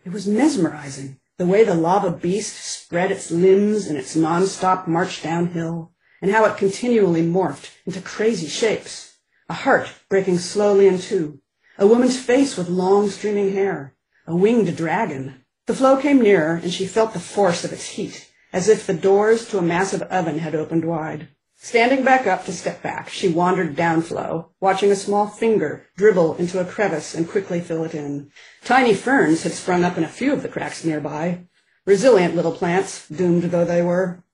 [0.05, 5.23] It was mesmerizing, the way the lava beast spread its limbs in its non-stop march
[5.23, 9.17] downhill, and how it continually morphed into crazy shapes
[9.49, 11.41] a heart breaking slowly in two,
[11.79, 13.95] a woman's face with long streaming hair,
[14.27, 15.43] a winged dragon.
[15.65, 18.93] The flow came nearer, and she felt the force of its heat, as if the
[18.93, 21.29] doors to a massive oven had opened wide.
[21.63, 26.59] Standing back up to step back, she wandered downflow, watching a small finger dribble into
[26.59, 28.29] a crevice and quickly fill it in.
[28.65, 31.45] Tiny ferns had sprung up in a few of the cracks nearby.
[31.85, 34.25] Resilient little plants, doomed though they were.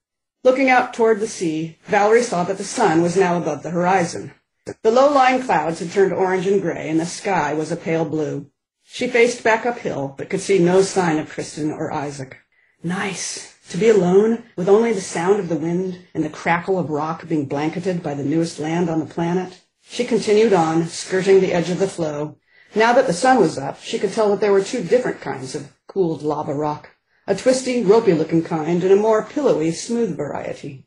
[0.44, 4.34] Looking out toward the sea, Valerie saw that the sun was now above the horizon.
[4.82, 8.50] The low-lying clouds had turned orange and gray, and the sky was a pale blue.
[8.84, 12.38] She faced back uphill, but could see no sign of Kristen or Isaac.
[12.82, 13.49] Nice.
[13.70, 17.28] To be alone, with only the sound of the wind and the crackle of rock
[17.28, 19.62] being blanketed by the newest land on the planet.
[19.82, 22.38] She continued on, skirting the edge of the flow.
[22.76, 25.56] Now that the sun was up, she could tell that there were two different kinds
[25.56, 26.90] of cooled lava rock.
[27.28, 30.86] A twisty, ropey-looking kind and a more pillowy, smooth variety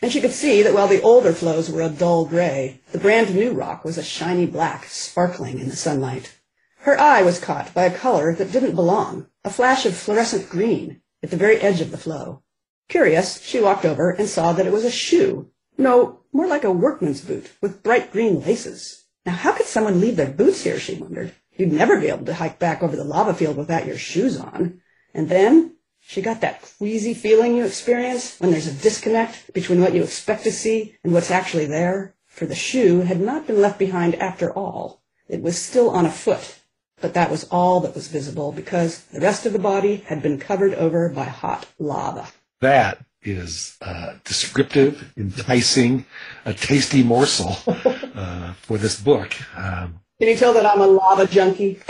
[0.00, 3.34] and she could see that while the older flows were a dull gray, the brand
[3.34, 6.38] new rock was a shiny black, sparkling in the sunlight.
[6.78, 11.00] Her eye was caught by a color that didn't belong, a flash of fluorescent green
[11.24, 12.42] at the very edge of the flow.
[12.88, 15.50] Curious, she walked over and saw that it was a shoe.
[15.78, 19.06] No, more like a workman's boot with bright green laces.
[19.24, 21.32] Now how could someone leave their boots here, she wondered.
[21.56, 24.82] You'd never be able to hike back over the lava field without your shoes on.
[25.14, 29.94] And then she got that queasy feeling you experience when there's a disconnect between what
[29.94, 32.14] you expect to see and what's actually there.
[32.26, 35.02] For the shoe had not been left behind after all.
[35.26, 36.58] It was still on a foot,
[37.04, 40.38] but that was all that was visible because the rest of the body had been
[40.40, 42.26] covered over by hot lava.
[42.62, 46.06] That is uh, descriptive, enticing,
[46.46, 49.34] a tasty morsel uh, for this book.
[49.54, 51.82] Um, Can you tell that I'm a lava junkie?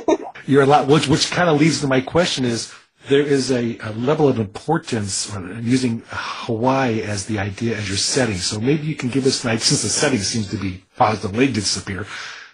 [0.46, 2.72] you're a lot, which, which kind of leads to my question is,
[3.10, 5.30] there is a, a, level of importance
[5.60, 8.36] using Hawaii as the idea as your setting.
[8.36, 11.52] So maybe you can give us an idea, since the setting seems to be positively
[11.52, 12.06] disappear.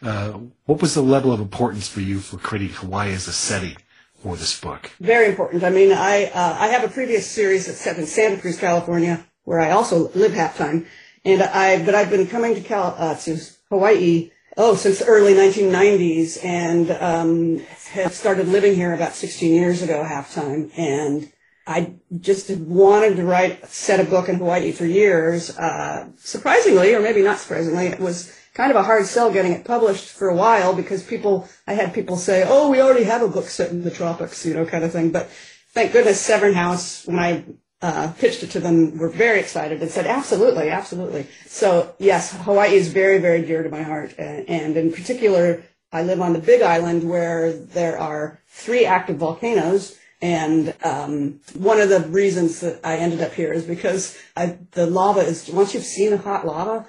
[0.03, 3.77] Uh, what was the level of importance for you for creating Hawaii as a setting
[4.23, 4.91] for this book?
[5.01, 5.65] Very important.
[5.65, 9.27] I mean, I uh, I have a previous series that's set in Santa Cruz, California,
[9.45, 10.87] where I also live half time,
[11.25, 13.39] and I but I've been coming to Cal uh, to
[13.71, 17.59] Hawaii oh, since the early 1990s and um,
[17.93, 20.71] had started living here about 16 years ago, half time.
[20.77, 21.33] And
[21.67, 25.57] I just wanted to write, set a book in Hawaii for years.
[25.57, 29.65] Uh, surprisingly, or maybe not surprisingly, it was kind of a hard sell getting it
[29.65, 33.29] published for a while because people, I had people say, oh, we already have a
[33.29, 35.11] book set in the tropics, you know, kind of thing.
[35.13, 35.31] But
[35.71, 37.45] thank goodness Severn House, when I
[37.81, 41.29] uh, pitched it to them were very excited and said, absolutely, absolutely.
[41.47, 44.17] So yes, Hawaii is very, very dear to my heart.
[44.19, 49.19] And, and in particular, I live on the big island where there are three active
[49.19, 49.97] volcanoes.
[50.21, 54.87] And um, one of the reasons that I ended up here is because I, the
[54.87, 56.87] lava is, once you've seen hot lava,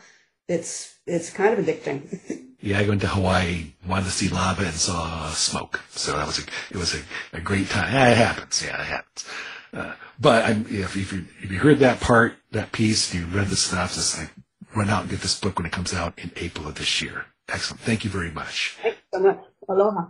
[0.47, 2.56] it's, it's kind of addicting.
[2.62, 5.82] yeah, I went to Hawaii, wanted to see lava and saw smoke.
[5.91, 7.02] So that was a, it was a,
[7.34, 7.93] a great time.
[7.93, 8.63] Yeah, it happens.
[8.65, 9.26] Yeah, it happens.
[9.74, 13.26] Uh, but I'm, if, if, you, if you heard that part, that piece, if you
[13.28, 14.32] read the stuff, just like
[14.76, 17.26] run out and get this book when it comes out in April of this year.
[17.48, 17.82] Excellent.
[17.82, 18.78] Thank you very much.
[19.19, 19.39] Thanks so much.
[19.67, 20.05] Aloha.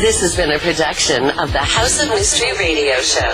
[0.00, 3.28] this has been a production of the House of Mystery Radio Show.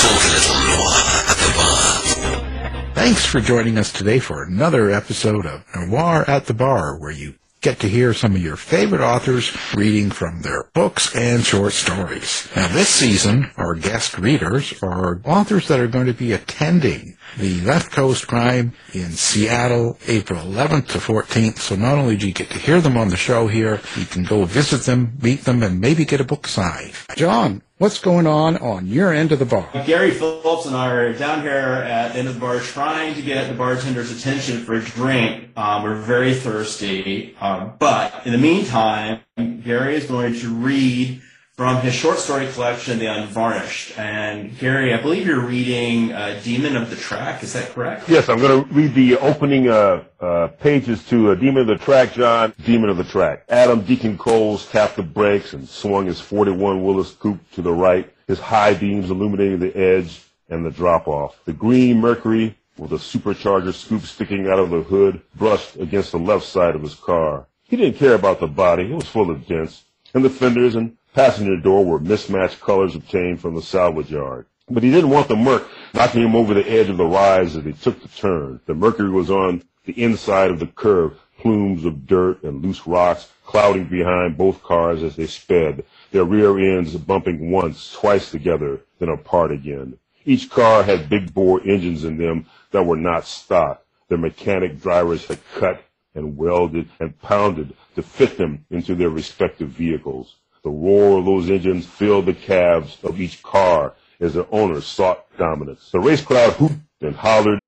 [0.00, 0.88] A little
[1.28, 2.94] at the bar.
[2.94, 7.34] Thanks for joining us today for another episode of Noir at the Bar, where you
[7.60, 12.48] get to hear some of your favorite authors reading from their books and short stories.
[12.54, 17.60] Now this season, our guest readers are authors that are going to be attending the
[17.60, 21.58] Left Coast Crime in Seattle, April 11th to 14th.
[21.58, 24.24] So not only do you get to hear them on the show here, you can
[24.24, 26.92] go visit them, meet them, and maybe get a book signed.
[27.16, 29.68] John, what's going on on your end of the bar?
[29.86, 33.48] Gary Phillips and I are down here at end of the bar trying to get
[33.48, 35.50] the bartender's attention for a drink.
[35.56, 37.36] Um, we're very thirsty.
[37.40, 41.22] Um, but in the meantime, Gary is going to read
[41.58, 43.98] from his short story collection, The Unvarnished.
[43.98, 47.42] And Gary, I believe you're reading uh, Demon of the Track.
[47.42, 48.08] Is that correct?
[48.08, 51.84] Yes, I'm going to read the opening uh, uh, pages to uh, Demon of the
[51.84, 52.54] Track, John.
[52.64, 53.42] Demon of the Track.
[53.48, 58.08] Adam Deacon Coles tapped the brakes and swung his 41 Willys coupe to the right,
[58.28, 61.40] his high beams illuminating the edge and the drop-off.
[61.44, 66.20] The green Mercury with a supercharger scoop sticking out of the hood brushed against the
[66.20, 67.48] left side of his car.
[67.64, 68.92] He didn't care about the body.
[68.92, 69.82] It was full of dents.
[70.14, 74.46] And the fenders and passenger door were mismatched colors obtained from the salvage yard.
[74.70, 77.64] But he didn't want the Merc knocking him over the edge of the rise as
[77.64, 78.60] he took the turn.
[78.66, 83.32] The Mercury was on the inside of the curve, plumes of dirt and loose rocks
[83.44, 89.08] clouding behind both cars as they sped, their rear ends bumping once, twice together, then
[89.08, 89.98] apart again.
[90.24, 93.84] Each car had big bore engines in them that were not stock.
[94.06, 95.82] Their mechanic drivers had cut
[96.14, 100.36] and welded and pounded to fit them into their respective vehicles.
[100.68, 105.24] The roar of those engines filled the calves of each car as their owners sought
[105.38, 105.90] dominance.
[105.90, 107.58] The race crowd hooped and hollered.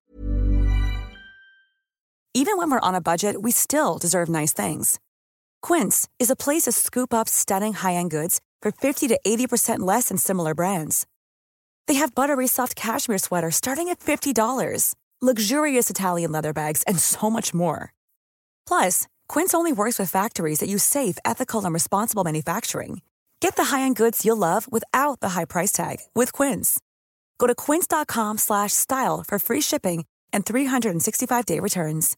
[2.35, 4.99] Even when we're on a budget, we still deserve nice things.
[5.63, 10.09] Quince is a place to scoop up stunning high-end goods for 50 to 80% less
[10.09, 11.07] than similar brands.
[11.87, 17.31] They have buttery soft cashmere sweaters starting at $50, luxurious Italian leather bags, and so
[17.31, 17.93] much more.
[18.67, 23.01] Plus, Quince only works with factories that use safe, ethical, and responsible manufacturing.
[23.39, 26.81] Get the high-end goods you'll love without the high price tag with Quince.
[27.37, 32.17] Go to quince.com/style for free shipping and 365-day returns.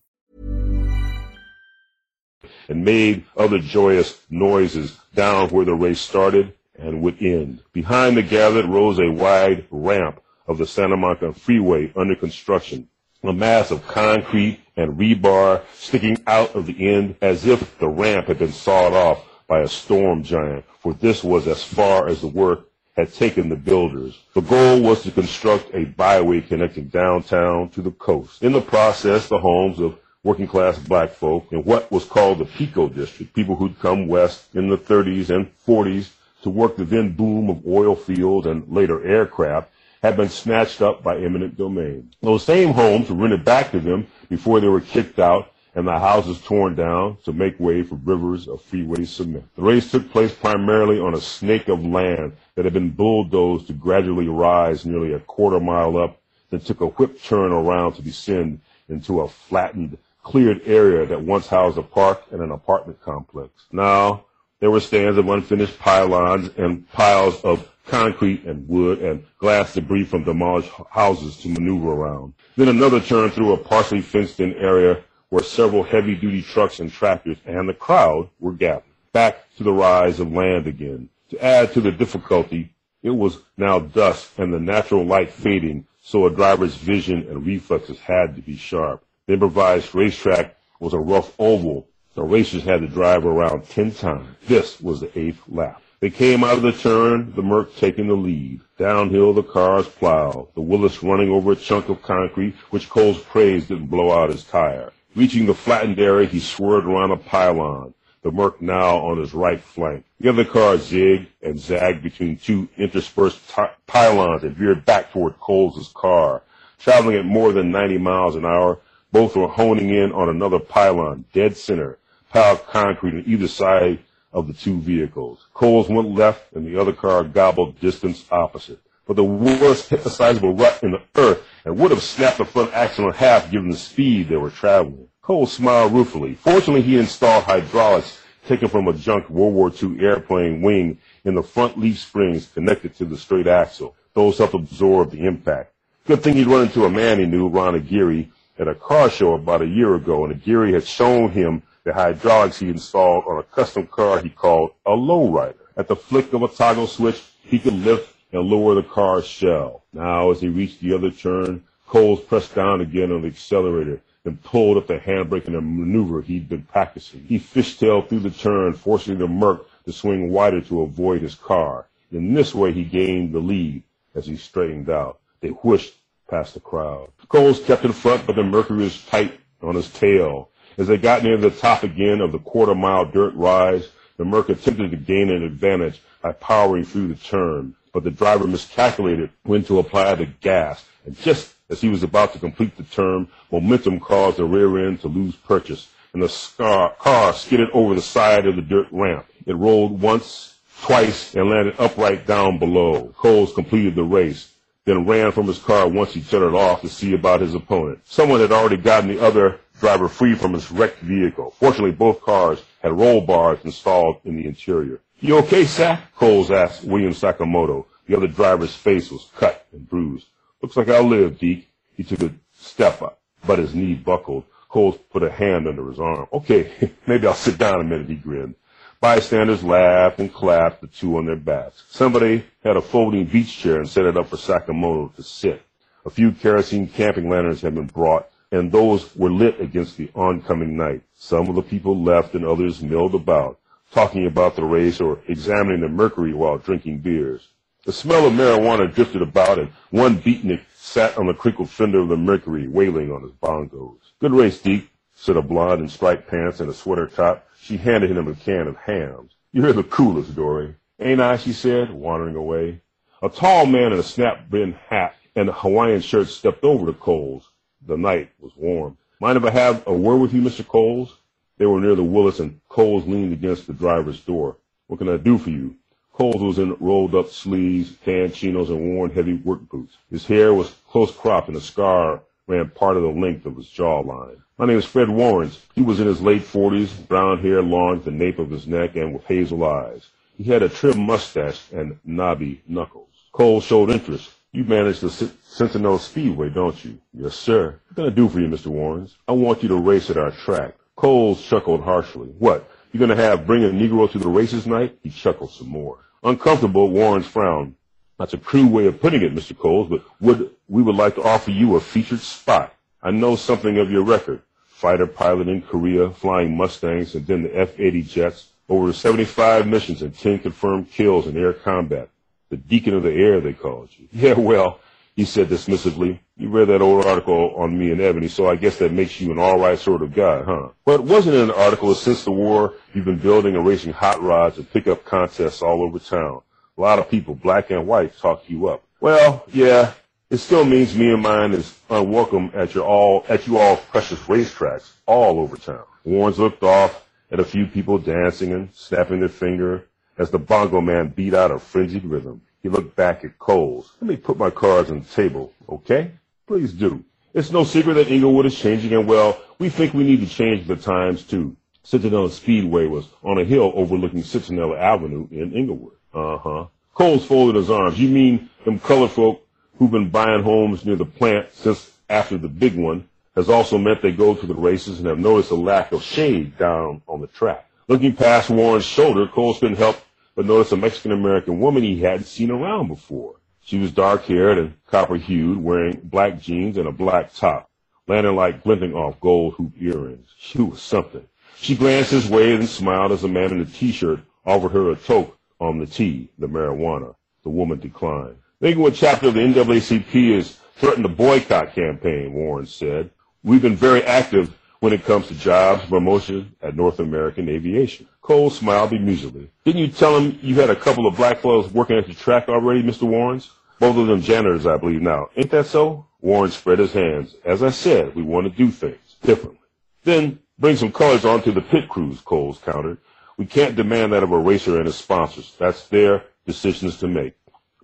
[2.67, 7.59] And made other joyous noises down where the race started and would end.
[7.73, 12.89] Behind the gathered rose a wide ramp of the Santa Monica Freeway under construction,
[13.23, 18.27] a mass of concrete and rebar sticking out of the end as if the ramp
[18.27, 22.27] had been sawed off by a storm giant, for this was as far as the
[22.27, 24.19] work had taken the builders.
[24.33, 28.43] The goal was to construct a byway connecting downtown to the coast.
[28.43, 32.45] In the process, the homes of working class black folk in what was called the
[32.45, 36.09] Pico District, people who'd come west in the 30s and 40s
[36.43, 39.69] to work the then boom of oil fields and later aircraft,
[40.03, 42.11] had been snatched up by eminent domain.
[42.21, 45.97] Those same homes were rented back to them before they were kicked out and the
[45.97, 49.45] houses torn down to make way for rivers of freeway cement.
[49.55, 53.73] The race took place primarily on a snake of land that had been bulldozed to
[53.73, 58.59] gradually rise nearly a quarter mile up, then took a whip turn around to descend
[58.89, 63.49] into a flattened, cleared area that once housed a park and an apartment complex.
[63.71, 64.25] Now,
[64.59, 70.05] there were stands of unfinished pylons and piles of concrete and wood and glass debris
[70.05, 72.33] from demolished houses to maneuver around.
[72.55, 77.67] Then another turn through a partially fenced-in area where several heavy-duty trucks and tractors and
[77.67, 78.83] the crowd were gathered.
[79.11, 81.09] Back to the rise of land again.
[81.29, 86.25] To add to the difficulty, it was now dusk and the natural light fading, so
[86.25, 89.03] a driver's vision and reflexes had to be sharp.
[89.27, 91.87] The improvised racetrack was a rough oval.
[92.15, 94.27] The racers had to drive around ten times.
[94.47, 95.81] This was the eighth lap.
[96.03, 98.59] They came out of the turn, the Merc taking the lead.
[98.77, 103.69] Downhill the cars plowed, the Willys running over a chunk of concrete which Coles praised
[103.69, 104.91] didn't blow out his tire.
[105.15, 109.61] Reaching the flattened area, he swerved around a pylon, the Merc now on his right
[109.61, 110.03] flank.
[110.19, 113.39] The other car zigged and zagged between two interspersed
[113.87, 116.41] pylons and veered back toward Coles' car.
[116.79, 118.79] Traveling at more than 90 miles an hour,
[119.13, 121.97] both were honing in on another pylon, dead center,
[122.29, 123.99] piled concrete on either side
[124.33, 125.45] of the two vehicles.
[125.53, 128.79] Coles went left and the other car gobbled distance opposite.
[129.05, 132.45] But the worst hit a sizable rut in the earth and would have snapped the
[132.45, 135.07] front axle in half given the speed they were traveling.
[135.21, 136.35] Cole smiled ruefully.
[136.35, 141.43] Fortunately, he installed hydraulics taken from a junk World War II airplane wing in the
[141.43, 143.95] front leaf springs connected to the straight axle.
[144.13, 145.73] Those helped absorb the impact.
[146.05, 149.33] Good thing he'd run into a man he knew, Ron Aguirre, at a car show
[149.33, 153.43] about a year ago, and Aguirre had shown him the hydraulics he installed on a
[153.43, 155.55] custom car he called a lowrider.
[155.75, 159.83] At the flick of a toggle switch, he could lift and lower the car's shell.
[159.91, 164.41] Now, as he reached the other turn, Coles pressed down again on the accelerator and
[164.43, 167.23] pulled up the handbrake in a maneuver he'd been practicing.
[167.27, 171.87] He fishtailed through the turn, forcing the Merc to swing wider to avoid his car.
[172.11, 173.83] In this way, he gained the lead
[174.15, 175.19] as he straightened out.
[175.41, 175.93] They whooshed
[176.29, 177.09] past the crowd.
[177.27, 180.49] Coles kept in front, but the Mercury was tight on his tail.
[180.77, 184.49] As they got near the top again of the quarter mile dirt rise, the Merc
[184.49, 189.63] attempted to gain an advantage by powering through the turn, but the driver miscalculated when
[189.65, 193.99] to apply the gas, and just as he was about to complete the turn, momentum
[193.99, 198.55] caused the rear end to lose purchase, and the car skidded over the side of
[198.55, 199.25] the dirt ramp.
[199.45, 203.13] It rolled once, twice and landed upright down below.
[203.17, 204.51] Coles completed the race,
[204.85, 207.99] then ran from his car once he shut it off to see about his opponent.
[208.05, 211.51] Someone had already gotten the other driver free from his wrecked vehicle.
[211.59, 214.99] Fortunately, both cars had roll bars installed in the interior.
[215.19, 216.13] You okay, Sack?
[216.15, 217.85] Coles asked William Sakamoto.
[218.07, 220.27] The other driver's face was cut and bruised.
[220.61, 221.67] Looks like I'll live, Deke.
[221.95, 224.43] He took a step up, but his knee buckled.
[224.67, 226.27] Coles put a hand under his arm.
[226.33, 228.55] Okay, maybe I'll sit down a minute, he grinned.
[228.99, 231.83] Bystanders laughed and clapped, the two on their backs.
[231.89, 235.61] Somebody had a folding beach chair and set it up for Sakamoto to sit.
[236.05, 240.77] A few kerosene camping lanterns had been brought, and those were lit against the oncoming
[240.77, 241.01] night.
[241.15, 243.59] Some of the people left and others milled about,
[243.91, 247.47] talking about the race or examining the mercury while drinking beers.
[247.83, 252.09] The smell of marijuana drifted about, and one beatnik sat on the crinkled fender of
[252.09, 253.97] the Mercury, wailing on his bongos.
[254.19, 257.47] Good race, Deke, said a blonde in striped pants and a sweater top.
[257.59, 259.31] She handed him a can of Hamm's.
[259.51, 260.75] You're the coolest, Dory.
[260.99, 262.81] Ain't I, she said, wandering away.
[263.21, 267.49] A tall man in a snap-brim hat and a Hawaiian shirt stepped over to Coles.
[267.85, 268.97] The night was warm.
[269.19, 270.65] Mind if I have a word with you, Mr.
[270.65, 271.17] Coles?
[271.57, 274.57] They were near the Willys, and Coles leaned against the driver's door.
[274.87, 275.75] What can I do for you?
[276.13, 279.97] Coles was in rolled-up sleeves, tan chinos, and worn heavy work boots.
[280.09, 284.37] His hair was close-cropped, and a scar ran part of the length of his jawline.
[284.57, 285.59] My name is Fred Warrens.
[285.73, 288.95] He was in his late forties, brown hair long at the nape of his neck
[288.95, 290.07] and with hazel eyes.
[290.37, 293.09] He had a trim mustache and knobby knuckles.
[293.31, 294.31] Cole showed interest.
[294.55, 296.99] You manage the Centinela Speedway, don't you?
[297.11, 297.79] Yes, sir.
[297.87, 298.67] What can I do for you, Mr.
[298.67, 299.17] Warrens?
[299.27, 300.75] I want you to race at our track.
[300.95, 302.27] Coles chuckled harshly.
[302.37, 302.69] What?
[302.91, 304.95] You gonna have bring a Negro to the races night?
[305.01, 306.05] He chuckled some more.
[306.21, 307.73] Uncomfortable, Warrens frowned.
[308.19, 309.57] That's a crude way of putting it, Mr.
[309.57, 312.75] Coles, but would we would like to offer you a featured spot.
[313.01, 314.43] I know something of your record.
[314.67, 320.15] Fighter pilot in Korea, flying Mustangs and then the F-80 jets, over 75 missions and
[320.15, 322.09] 10 confirmed kills in air combat.
[322.53, 324.07] The deacon of the air, they called you.
[324.11, 324.79] Yeah, well,
[325.15, 328.77] he said dismissively, you read that old article on me and Ebony, so I guess
[328.77, 330.69] that makes you an alright sort of guy, huh?
[330.85, 334.59] But it wasn't an article since the war you've been building and racing hot rods
[334.59, 336.41] and pickup contests all over town.
[336.77, 338.83] A lot of people, black and white, talk you up.
[338.99, 339.93] Well, yeah,
[340.29, 344.19] it still means me and mine is unwelcome at your all at you all precious
[344.19, 345.85] racetracks all over town.
[346.03, 349.87] Warrens looked off at a few people dancing and snapping their finger
[350.17, 352.41] as the bongo man beat out a frenzied rhythm.
[352.61, 353.91] He looked back at Coles.
[353.99, 356.11] Let me put my cards on the table, okay?
[356.47, 357.03] Please do.
[357.33, 360.67] It's no secret that Inglewood is changing, and well, we think we need to change
[360.67, 361.55] the times too.
[361.83, 365.95] Centinela Speedway was on a hill overlooking Centinela Avenue in Inglewood.
[366.13, 366.67] Uh-huh.
[366.93, 367.99] Coles folded his arms.
[367.99, 369.45] You mean them colored folk
[369.77, 374.01] who've been buying homes near the plant since after the big one has also meant
[374.01, 377.27] they go to the races and have noticed a lack of shade down on the
[377.27, 377.67] track.
[377.87, 379.97] Looking past Warren's shoulder, Coles couldn't help
[380.35, 383.35] but notice a Mexican-American woman he hadn't seen around before.
[383.61, 387.69] She was dark-haired and copper-hued, wearing black jeans and a black top,
[388.07, 390.27] lantern like glinting off gold hoop earrings.
[390.37, 391.27] She was something.
[391.57, 394.95] She glanced his way and smiled as a man in a t-shirt offered her a
[394.95, 397.15] toke on the tea, the marijuana.
[397.43, 398.37] The woman declined.
[398.59, 403.11] Thinking what chapter of the NAACP has threatened a boycott campaign, Warren said.
[403.43, 408.05] We've been very active when it comes to jobs promotion at North American Aviation.
[408.21, 409.47] Cole smiled bemusedly.
[409.63, 412.49] Didn't you tell him you had a couple of black fellows working at the track
[412.49, 413.03] already, Mr.
[413.03, 413.49] Warrens?
[413.79, 415.29] Both of them janitors, I believe now.
[415.37, 416.05] Ain't that so?
[416.19, 417.33] Warren spread his hands.
[417.45, 419.61] As I said, we want to do things differently.
[420.03, 422.97] Then bring some colors onto the pit crews, Coles countered.
[423.37, 425.55] We can't demand that of a racer and his sponsors.
[425.57, 427.35] That's their decisions to make.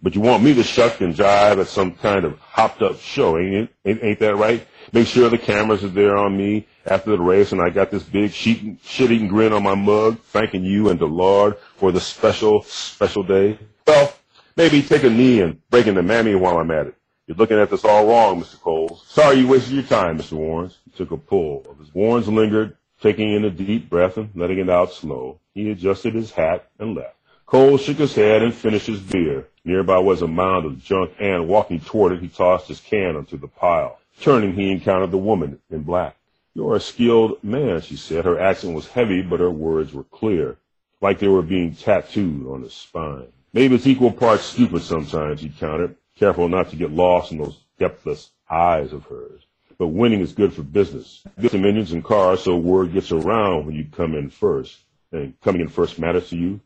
[0.02, 3.38] But you want me to shuck and jive at some kind of hopped up show,
[3.38, 3.70] ain't it?
[3.86, 4.68] Ain't, ain't that right?
[4.92, 8.04] Make sure the cameras are there on me after the race and I got this
[8.04, 12.64] big shit, shit-eating grin on my mug, thanking you and the Lord for the special,
[12.64, 13.60] special day.
[13.86, 14.12] Well,
[14.58, 16.96] maybe take a knee and break into mammy while I'm at it.
[17.28, 18.60] You're looking at this all wrong, Mr.
[18.60, 19.06] Coles.
[19.08, 20.32] Sorry you wasted your time, Mr.
[20.34, 20.80] Warrens.
[20.86, 21.94] He took a pull of his.
[21.94, 25.40] Warrens lingered, taking in a deep breath and letting it out slow.
[25.54, 27.16] He adjusted his hat and left.
[27.46, 29.48] Cole shook his head and finished his beer.
[29.64, 33.38] Nearby was a mound of junk, and walking toward it, he tossed his can onto
[33.38, 33.99] the pile.
[34.22, 36.16] Turning, he encountered the woman in black.
[36.54, 38.26] You're a skilled man, she said.
[38.26, 40.58] Her accent was heavy, but her words were clear,
[41.00, 43.28] like they were being tattooed on his spine.
[43.54, 47.60] Maybe it's equal parts stupid sometimes, he countered, careful not to get lost in those
[47.78, 49.46] depthless eyes of hers.
[49.78, 51.24] But winning is good for business.
[51.40, 54.78] Get some engines and cars so word gets around when you come in first.
[55.14, 56.60] And coming in first matters to you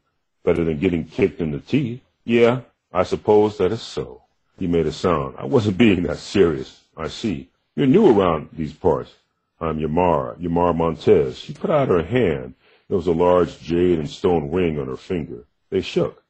[0.43, 2.01] better than getting kicked in the teeth.
[2.25, 4.23] Yeah, I suppose that is so.
[4.57, 5.35] He made a sound.
[5.37, 6.81] I wasn't being that serious.
[6.95, 7.49] I see.
[7.75, 9.11] You're new around these parts.
[9.59, 11.39] I'm Yamara, Yamara Montez.
[11.39, 12.53] She put out her hand.
[12.87, 15.45] There was a large jade and stone ring on her finger.
[15.69, 16.23] They shook.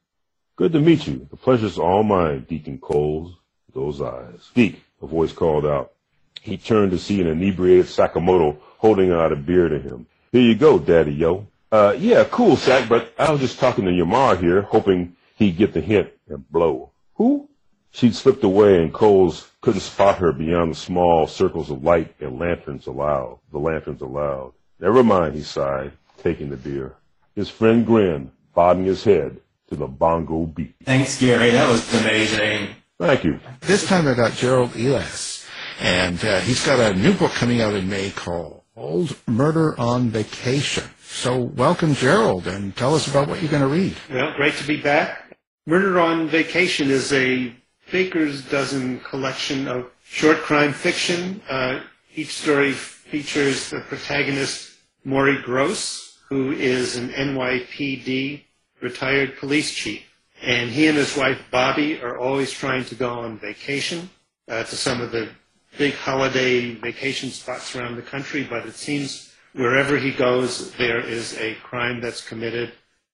[0.56, 1.28] Good to meet you.
[1.30, 3.36] The pleasure's all mine, Deacon Coles.
[3.74, 4.52] Those eyes.
[4.54, 5.94] Deke, a voice called out.
[6.42, 10.06] He turned to see an inebriated Sakamoto holding out a beer to him.
[10.32, 11.48] Here you go, Daddy Yo.
[11.72, 15.74] Uh, yeah, cool, Sack, but I was just talking to ma here, hoping he'd get
[15.74, 16.92] the hint and blow.
[17.16, 17.50] Who?
[17.92, 22.38] She'd slipped away and Coles couldn't spot her beyond the small circles of light and
[22.38, 24.52] lanterns allowed, the lanterns allowed.
[24.78, 26.98] Never mind, he sighed, taking the beer.
[27.34, 29.40] His friend grinned, bobbing his head
[29.70, 30.76] to the bongo beat.
[30.84, 31.52] Thanks, Gary.
[31.52, 32.76] That was amazing.
[33.00, 33.40] Thank you.
[33.62, 35.48] This time I got Gerald Elias,
[35.80, 40.10] and uh, he's got a new book coming out in May called Old Murder on
[40.10, 40.84] Vacation.
[41.04, 43.96] So welcome, Gerald, and tell us about what you're going to read.
[44.12, 45.38] Well, great to be back.
[45.66, 47.56] Murder on Vacation is a
[47.94, 51.40] baker's dozen collection of short crime fiction.
[51.48, 51.80] Uh,
[52.16, 54.72] each story features the protagonist,
[55.06, 58.42] Maury Gross, who is an NYPD
[58.82, 60.02] retired police chief.
[60.42, 64.10] And he and his wife, Bobby, are always trying to go on vacation
[64.48, 65.30] uh, to some of the
[65.78, 71.38] big holiday vacation spots around the country, but it seems wherever he goes, there is
[71.38, 72.74] a crime that's committed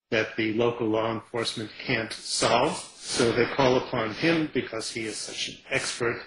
[0.09, 2.88] that the local law enforcement can't solve.
[3.09, 6.21] So they call upon him because he is such an expert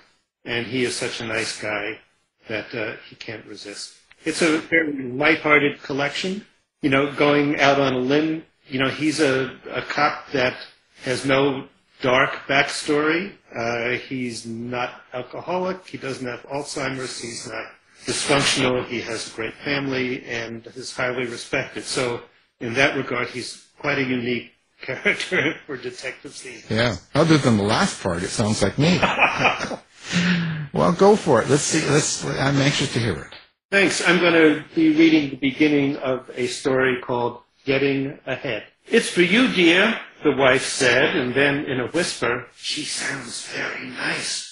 [0.44, 2.00] and he is such a nice guy
[2.48, 3.94] that uh, he can't resist.
[4.24, 6.44] It's a fairly lighthearted collection.
[6.82, 10.56] You know, going out on a limb, you know, he's a, a cop that
[11.04, 11.68] has no
[12.02, 13.32] dark backstory.
[13.56, 15.86] Uh, he's not alcoholic.
[15.86, 17.20] He doesn't have Alzheimer's.
[17.20, 17.64] He's not
[18.04, 18.84] dysfunctional.
[18.86, 21.84] He has a great family and is highly respected.
[21.84, 22.22] So
[22.58, 24.51] in that regard, he's quite a unique
[24.86, 26.76] character for detective season.
[26.76, 26.96] Yeah.
[27.14, 28.98] Other than the last part, it sounds like me.
[30.72, 31.48] well, go for it.
[31.48, 31.88] Let's see.
[31.88, 32.24] Let's.
[32.24, 33.34] I'm anxious to hear it.
[33.70, 34.06] Thanks.
[34.06, 38.64] I'm going to be reading the beginning of a story called Getting Ahead.
[38.86, 43.86] It's for you, dear, the wife said, and then in a whisper, she sounds very
[43.86, 44.48] nice.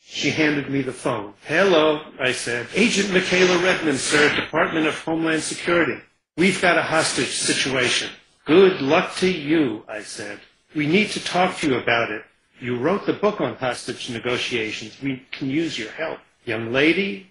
[0.00, 1.34] She handed me the phone.
[1.46, 2.68] Hello, I said.
[2.74, 6.00] Agent Michaela Redmond, sir, Department of Homeland Security.
[6.36, 8.10] We've got a hostage situation.
[8.44, 10.40] Good luck to you, I said.
[10.74, 12.24] We need to talk to you about it.
[12.58, 15.00] You wrote the book on hostage negotiations.
[15.00, 16.18] We can use your help.
[16.44, 17.28] Young lady,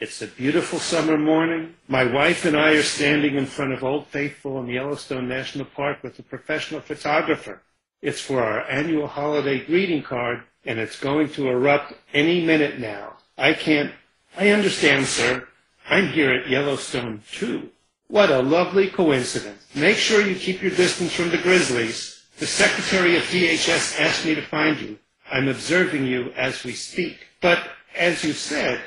[0.00, 1.76] it's a beautiful summer morning.
[1.88, 6.02] My wife and I are standing in front of Old Faithful in Yellowstone National Park
[6.02, 7.62] with a professional photographer.
[8.02, 13.14] It's for our annual holiday greeting card, and it's going to erupt any minute now.
[13.38, 13.92] I can't.
[14.36, 15.48] I understand, sir.
[15.88, 17.70] I'm here at Yellowstone, too.
[18.10, 19.62] What a lovely coincidence.
[19.74, 22.22] Make sure you keep your distance from the grizzlies.
[22.38, 24.98] The Secretary of DHS asked me to find you.
[25.30, 27.18] I'm observing you as we speak.
[27.40, 27.62] But,
[27.96, 28.80] as you said,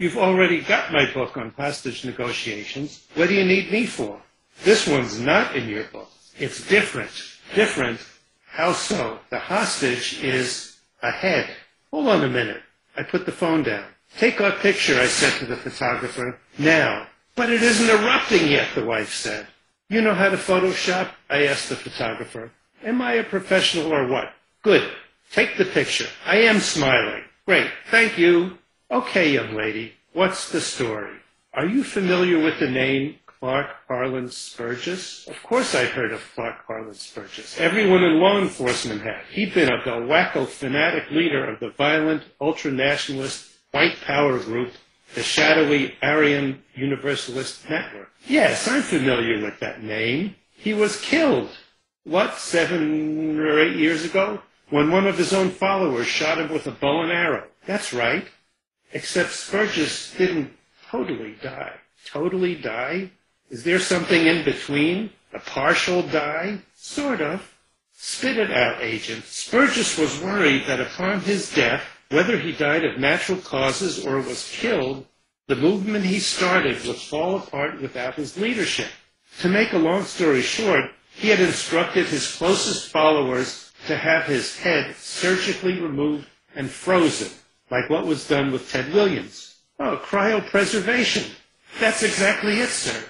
[0.00, 3.06] You've already got my book on hostage negotiations.
[3.16, 4.18] What do you need me for?
[4.64, 6.08] This one's not in your book.
[6.38, 7.10] It's different.
[7.54, 8.00] Different.
[8.46, 9.18] How so?
[9.28, 11.50] The hostage is ahead.
[11.90, 12.62] Hold on a minute.
[12.96, 13.84] I put the phone down.
[14.16, 16.38] Take our picture, I said to the photographer.
[16.58, 17.06] Now.
[17.36, 19.46] But it isn't erupting yet, the wife said.
[19.88, 21.10] You know how to Photoshop?
[21.28, 22.52] I asked the photographer.
[22.84, 24.32] Am I a professional or what?
[24.62, 24.88] Good.
[25.32, 26.06] Take the picture.
[26.26, 27.24] I am smiling.
[27.46, 27.70] Great.
[27.90, 28.58] Thank you.
[28.90, 31.16] Okay, young lady, what's the story?
[31.54, 35.26] Are you familiar with the name Clark Harlan Spurgis?
[35.28, 37.58] Of course I've heard of Clark Harlan Spurgis.
[37.58, 39.22] Everyone in law enforcement had.
[39.30, 44.72] He'd been a Belwacko fanatic leader of the violent, ultra-nationalist, white power group,
[45.14, 48.10] the shadowy Aryan Universalist Network.
[48.26, 50.36] Yes, I'm familiar with that name.
[50.52, 51.50] He was killed,
[52.04, 54.42] what, seven or eight years ago?
[54.68, 57.46] When one of his own followers shot him with a bow and arrow.
[57.66, 58.26] That's right.
[58.92, 60.52] Except Spurgis didn't
[60.90, 61.74] totally die.
[62.06, 63.10] Totally die?
[63.50, 65.10] Is there something in between?
[65.32, 66.58] A partial die?
[66.76, 67.56] Sort of.
[67.92, 69.24] Spit it out, agent.
[69.24, 74.50] Spurgis was worried that upon his death, whether he died of natural causes or was
[74.52, 75.06] killed,
[75.46, 78.88] the movement he started would fall apart without his leadership.
[79.40, 84.56] To make a long story short, he had instructed his closest followers to have his
[84.56, 87.30] head surgically removed and frozen
[87.70, 89.56] like what was done with Ted Williams.
[89.78, 91.30] Oh, cryopreservation.
[91.78, 93.02] That's exactly it, sir.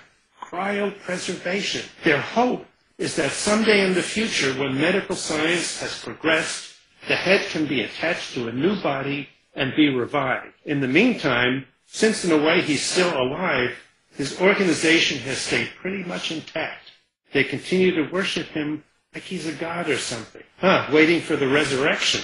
[0.42, 1.86] Cryopreservation.
[2.04, 2.66] Their hope
[2.98, 6.69] is that someday in the future, when medical science has progressed,
[7.08, 10.54] the head can be attached to a new body and be revived.
[10.64, 13.76] In the meantime, since in a way he's still alive,
[14.12, 16.92] his organization has stayed pretty much intact.
[17.32, 18.84] They continue to worship him
[19.14, 20.42] like he's a god or something.
[20.58, 22.22] Huh, waiting for the resurrection.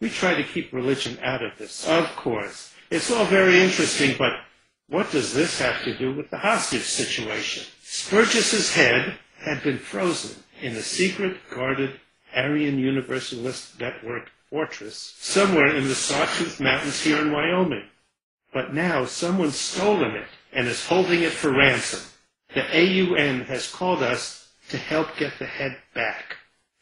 [0.00, 2.72] We try to keep religion out of this, of course.
[2.90, 4.32] It's all very interesting, but
[4.88, 7.64] what does this have to do with the hostage situation?
[7.82, 11.98] Spurgis's head had been frozen in a secret guarded
[12.34, 17.84] Aryan Universalist Network fortress somewhere in the Sawtooth Mountains here in Wyoming.
[18.52, 22.00] But now someone's stolen it and is holding it for ransom.
[22.54, 26.36] The AUN has called us to help get the head back.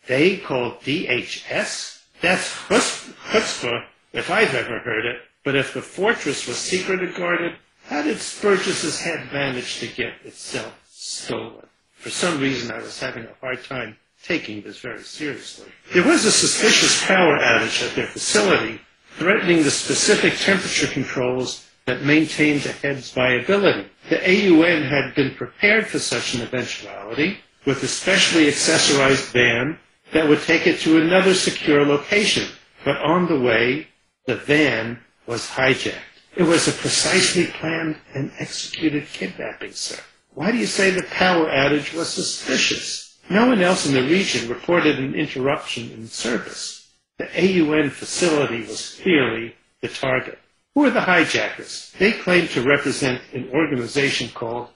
[0.06, 2.02] They called DHS?
[2.20, 5.20] That's chutzpah if I've ever heard it.
[5.44, 10.74] But if the fortress was secretly guarded, how did Spurgis's head manage to get itself
[10.90, 11.66] stolen?
[11.94, 13.96] For some reason, I was having a hard time
[14.26, 15.70] taking this very seriously.
[15.94, 18.80] There was a suspicious power outage at their facility,
[19.18, 23.88] threatening the specific temperature controls that maintained the head's viability.
[24.08, 29.78] The AUN had been prepared for such an eventuality with a specially accessorized van
[30.12, 32.48] that would take it to another secure location.
[32.84, 33.88] But on the way,
[34.26, 35.94] the van was hijacked.
[36.36, 39.98] It was a precisely planned and executed kidnapping, sir.
[40.34, 43.05] Why do you say the power outage was suspicious?
[43.28, 46.88] No one else in the region reported an interruption in service.
[47.18, 50.38] The AUN facility was clearly the target.
[50.74, 51.92] Who are the hijackers?
[51.98, 54.68] They claim to represent an organization called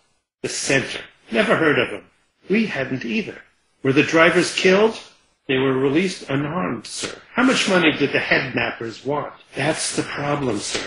[0.43, 1.01] the Center.
[1.31, 2.05] Never heard of them.
[2.49, 3.41] We hadn't either.
[3.83, 4.99] Were the drivers killed?
[5.47, 7.15] They were released unharmed, sir.
[7.35, 9.33] How much money did the headnappers want?
[9.55, 10.87] That's the problem, sir.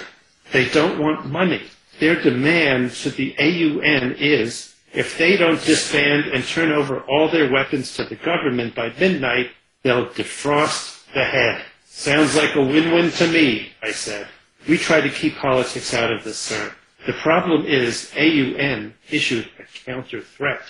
[0.51, 1.63] They don't want money.
[1.99, 7.51] Their demand to the AUN is if they don't disband and turn over all their
[7.51, 9.49] weapons to the government by midnight,
[9.81, 11.63] they'll defrost the head.
[11.85, 14.27] Sounds like a win-win to me, I said.
[14.67, 16.73] We try to keep politics out of this, sir.
[17.05, 20.61] The problem is AUN issued a counter threat.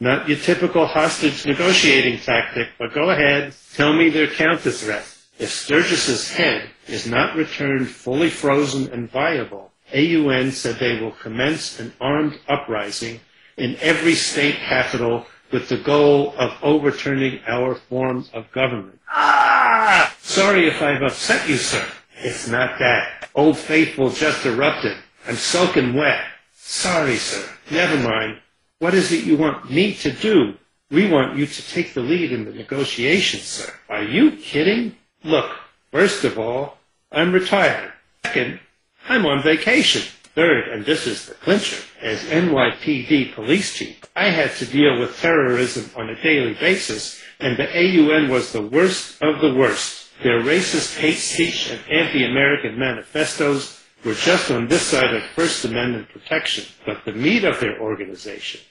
[0.00, 5.04] Not your typical hostage negotiating tactic, but go ahead, tell me their counter threat.
[5.38, 11.78] If Sturgis's head is not returned fully frozen and viable, AUN said they will commence
[11.78, 13.20] an armed uprising
[13.56, 18.98] in every state capital with the goal of overturning our form of government.
[19.08, 20.14] Ah!
[20.20, 21.86] Sorry if I've upset you, sir.
[22.18, 23.28] It's not that.
[23.34, 24.96] Old Faithful just erupted.
[25.26, 26.24] I'm soaking wet.
[26.54, 27.48] Sorry, sir.
[27.70, 28.38] Never mind.
[28.78, 30.54] What is it you want me to do?
[30.90, 33.72] We want you to take the lead in the negotiations, sir.
[33.88, 34.96] Are you kidding?
[35.24, 35.50] Look,
[35.90, 36.78] first of all,
[37.10, 37.92] I'm retired.
[38.24, 38.60] Second,
[39.08, 40.02] I'm on vacation.
[40.34, 45.20] Third, and this is the clincher, as NYPD police chief, I had to deal with
[45.20, 50.08] terrorism on a daily basis, and the AUN was the worst of the worst.
[50.22, 56.08] Their racist hate speech and anti-American manifestos were just on this side of First Amendment
[56.08, 58.62] protection, but the meat of their organization,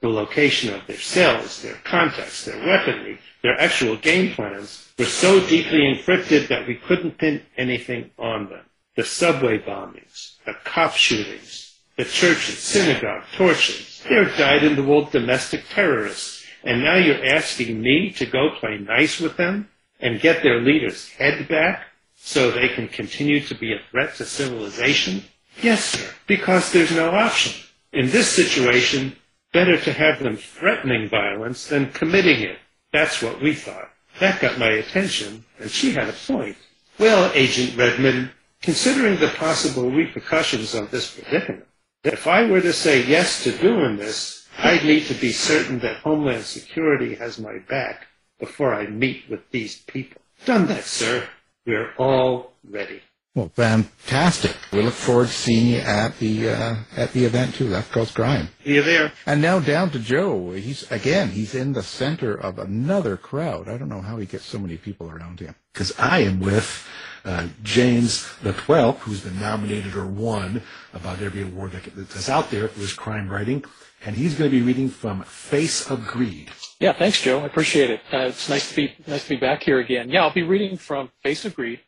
[0.00, 5.38] the location of their cells, their contacts, their weaponry, their actual game plans, were so
[5.48, 8.64] deeply encrypted that we couldn't pin anything on them.
[8.96, 16.44] The subway bombings, the cop shootings, the churches, synagogue torchings, they're dyed-in-the-wool domestic terrorists.
[16.64, 19.68] And now you're asking me to go play nice with them
[20.00, 21.84] and get their leader's head back
[22.16, 25.24] so they can continue to be a threat to civilization?
[25.62, 27.52] Yes, sir, because there's no option.
[27.92, 29.16] In this situation,
[29.52, 32.58] better to have them threatening violence than committing it.
[32.92, 33.90] That's what we thought.
[34.20, 36.56] That got my attention, and she had a point.
[36.98, 38.30] Well, Agent Redmond,
[38.62, 41.66] considering the possible repercussions of this predicament,
[42.04, 45.98] if I were to say yes to doing this, I'd need to be certain that
[45.98, 48.06] Homeland Security has my back
[48.38, 50.20] before I meet with these people.
[50.44, 51.28] Done that, sir.
[51.66, 53.02] We're all ready.
[53.34, 54.56] Well, fantastic.
[54.72, 57.68] We look forward to seeing you at the uh, at the event too.
[57.68, 58.48] Left Coast Crime.
[58.64, 59.12] See you there.
[59.24, 60.50] And now down to Joe.
[60.50, 61.28] He's again.
[61.28, 63.68] He's in the center of another crowd.
[63.68, 65.54] I don't know how he gets so many people around him.
[65.72, 66.88] Because I am with
[67.24, 70.62] uh, James L'Etoile, who's been nominated or won
[70.94, 73.64] about every award that, that's out there for his crime writing,
[74.04, 76.50] and he's going to be reading from Face of Greed.
[76.78, 77.40] Yeah, thanks, Joe.
[77.40, 78.00] I appreciate it.
[78.12, 80.08] Uh, it's nice to be nice to be back here again.
[80.08, 81.80] Yeah, I'll be reading from Face of Greed.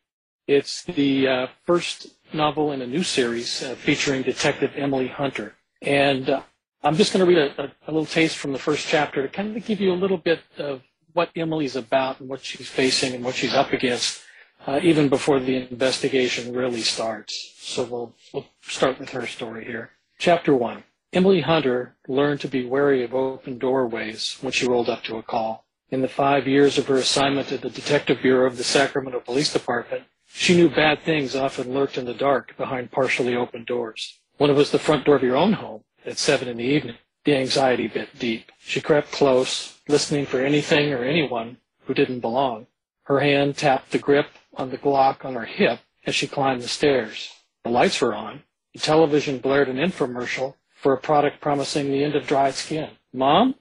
[0.46, 6.28] It's the uh, first novel in a new series uh, featuring Detective Emily Hunter, and
[6.28, 6.42] uh,
[6.82, 9.28] I'm just going to read a, a, a, little taste from the first chapter to
[9.28, 13.14] kind of give you a little bit of what Emily's about and what she's facing
[13.14, 14.22] and what she's up against,
[14.66, 17.54] uh, even before the investigation really starts.
[17.58, 19.90] So we'll we'll start with her story here.
[20.18, 20.84] Chapter one.
[21.12, 25.22] Emily Hunter learned to be wary of open doorways when she rolled up to a
[25.22, 25.66] call.
[25.90, 29.52] In the five years of her assignment at the Detective Bureau of the Sacramento Police
[29.52, 34.18] Department, she knew bad things often lurked in the dark behind partially open doors.
[34.38, 36.96] When it was the front door of your own home at seven in the evening,
[37.24, 38.50] the anxiety bit deep.
[38.58, 42.68] She crept close, listening for anything or anyone who didn't belong.
[43.04, 46.68] Her hand tapped the grip on the Glock on her hip as she climbed the
[46.68, 47.32] stairs.
[47.64, 48.42] The lights were on.
[48.74, 52.90] The television blared an infomercial for a product promising the end of dry skin.
[53.12, 53.54] Mom?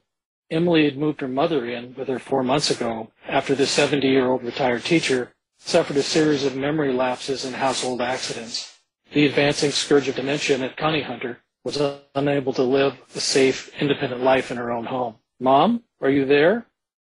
[0.49, 4.83] Emily had moved her mother in with her four months ago after the 70-year-old retired
[4.83, 8.79] teacher suffered a series of memory lapses and household accidents.
[9.13, 11.81] The advancing scourge of dementia at Connie Hunter was
[12.15, 15.15] unable to live a safe, independent life in her own home.
[15.39, 16.65] Mom, are you there?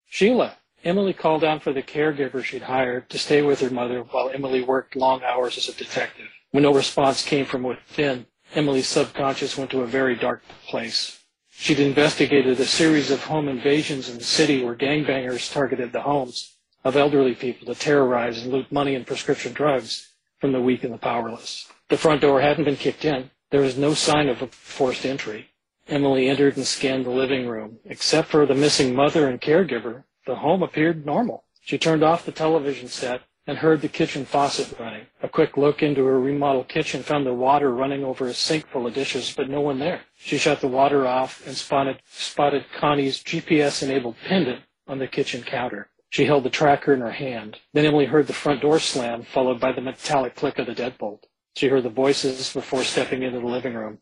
[0.05, 0.57] Sheila.
[0.84, 4.61] Emily called out for the caregiver she'd hired to stay with her mother while Emily
[4.61, 6.27] worked long hours as a detective.
[6.51, 11.23] When no response came from within, Emily's subconscious went to a very dark place.
[11.49, 16.53] She'd investigated a series of home invasions in the city where gangbangers targeted the homes
[16.84, 20.09] of elderly people to terrorize and loot money and prescription drugs
[20.39, 21.71] from the weak and the powerless.
[21.88, 23.31] The front door hadn't been kicked in.
[23.51, 25.49] There was no sign of a forced entry.
[25.88, 27.79] Emily entered and scanned the living room.
[27.86, 31.43] Except for the missing mother and caregiver, the home appeared normal.
[31.61, 35.05] She turned off the television set and heard the kitchen faucet running.
[35.21, 38.88] A quick look into her remodeled kitchen found the water running over a sink full
[38.88, 40.01] of dishes, but no one there.
[40.15, 45.89] She shut the water off and spotted, spotted Connie's GPS-enabled pendant on the kitchen counter.
[46.09, 47.57] She held the tracker in her hand.
[47.74, 51.24] Then Emily heard the front door slam, followed by the metallic click of the deadbolt.
[51.55, 53.99] She heard the voices before stepping into the living room.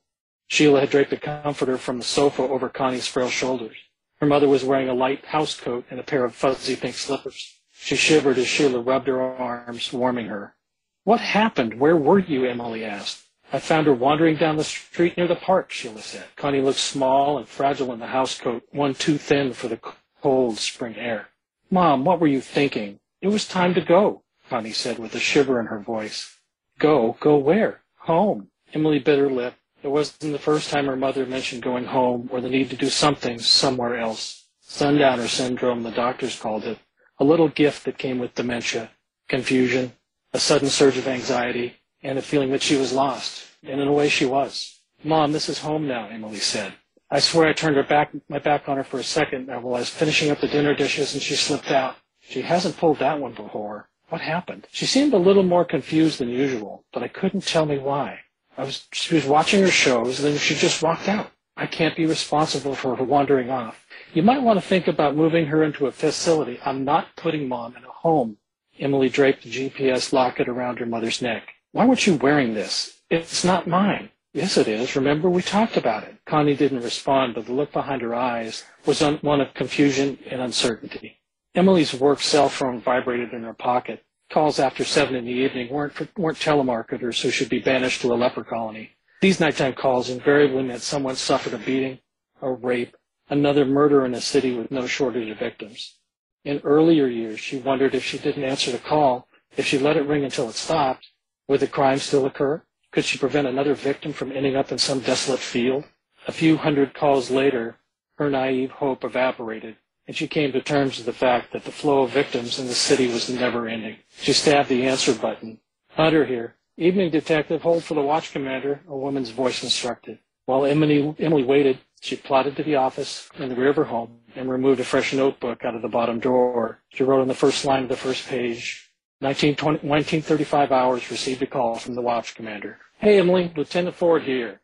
[0.48, 3.78] Sheila had draped a comforter from the sofa over Connie's frail shoulders.
[4.22, 7.58] Her mother was wearing a light house coat and a pair of fuzzy pink slippers.
[7.72, 10.56] She shivered as Sheila rubbed her arms, warming her.
[11.04, 11.80] What happened?
[11.80, 12.46] Where were you?
[12.46, 13.24] Emily asked.
[13.52, 16.26] I found her wandering down the street near the park, Sheila said.
[16.36, 19.80] Connie looked small and fragile in the house coat, one too thin for the
[20.22, 21.30] cold spring air.
[21.72, 23.00] Mom, what were you thinking?
[23.22, 26.38] It was time to go, Connie said with a shiver in her voice.
[26.78, 27.18] Go?
[27.20, 27.82] Go where?
[28.02, 28.50] Home.
[28.72, 29.56] Emily bit her lip.
[29.84, 32.90] It wasn't the first time her mother mentioned going home or the need to do
[32.90, 34.46] something somewhere else.
[34.62, 36.78] Sundowner syndrome, the doctors called it.
[37.20, 38.92] A little gift that came with dementia,
[39.28, 39.94] confusion,
[40.34, 43.44] a sudden surge of anxiety, and a feeling that she was lost.
[43.64, 44.82] And in a way she was.
[45.04, 46.74] Mom, this is home now, Emily said.
[47.10, 49.80] I swear I turned her back, my back on her for a second while I
[49.80, 51.96] was finishing up the dinner dishes and she slipped out.
[52.20, 53.90] She hasn't pulled that one before.
[54.10, 54.68] What happened?
[54.72, 58.20] She seemed a little more confused than usual, but I couldn't tell me why.
[58.58, 61.32] I was, she was watching her shows, and then she just walked out.
[61.58, 63.86] I can't be responsible for her wandering off.
[64.14, 66.60] You might want to think about moving her into a facility.
[66.66, 68.38] I'm not putting mom in a home.
[68.80, 71.44] Emily draped the GPS locket around her mother's neck.
[71.72, 73.02] Why weren't you wearing this?
[73.10, 74.10] It's not mine.
[74.34, 74.96] Yes, it is.
[74.96, 76.16] Remember, we talked about it.
[76.26, 81.20] Connie didn't respond, but the look behind her eyes was one of confusion and uncertainty.
[81.54, 84.04] Emily's work cell phone vibrated in her pocket.
[84.32, 88.14] Calls after seven in the evening weren't, for, weren't telemarketers who should be banished to
[88.14, 88.92] a leper colony.
[89.20, 92.00] These nighttime calls invariably meant someone suffered a beating,
[92.42, 92.96] a rape,
[93.30, 95.98] another murder in a city with no shortage of victims.
[96.46, 99.28] In earlier years, she wondered if she didn't answer the call,
[99.58, 101.08] if she let it ring until it stopped,
[101.50, 102.64] would the crime still occur?
[102.94, 105.84] Could she prevent another victim from ending up in some desolate field?
[106.26, 107.80] A few hundred calls later,
[108.18, 109.76] her naive hope evaporated,
[110.08, 112.74] and she came to terms with the fact that the flow of victims in the
[112.74, 113.98] city was never ending.
[114.22, 115.60] She stabbed the answer button.
[115.92, 116.56] Hunter here.
[116.78, 120.20] Evening detective, hold for the watch commander, a woman's voice instructed.
[120.46, 124.18] While Emily, Emily waited, she plodded to the office in the rear of her home
[124.36, 126.82] and removed a fresh notebook out of the bottom drawer.
[126.90, 131.76] She wrote on the first line of the first page, 1935 hours received a call
[131.76, 132.80] from the watch commander.
[132.98, 134.62] Hey, Emily, Lieutenant Ford here.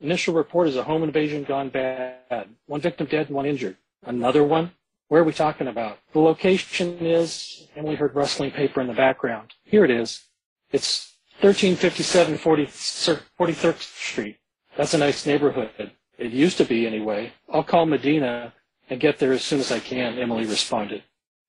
[0.00, 2.48] Initial report is a home invasion gone bad.
[2.66, 3.76] One victim dead and one injured.
[4.04, 4.72] Another one?
[5.08, 5.98] Where are we talking about?
[6.12, 9.54] The location is, Emily heard rustling paper in the background.
[9.64, 10.24] Here it is.
[10.70, 14.36] It's 1357 43rd Street.
[14.76, 15.92] That's a nice neighborhood.
[16.18, 17.32] It used to be anyway.
[17.48, 18.52] I'll call Medina
[18.90, 21.02] and get there as soon as I can, Emily responded.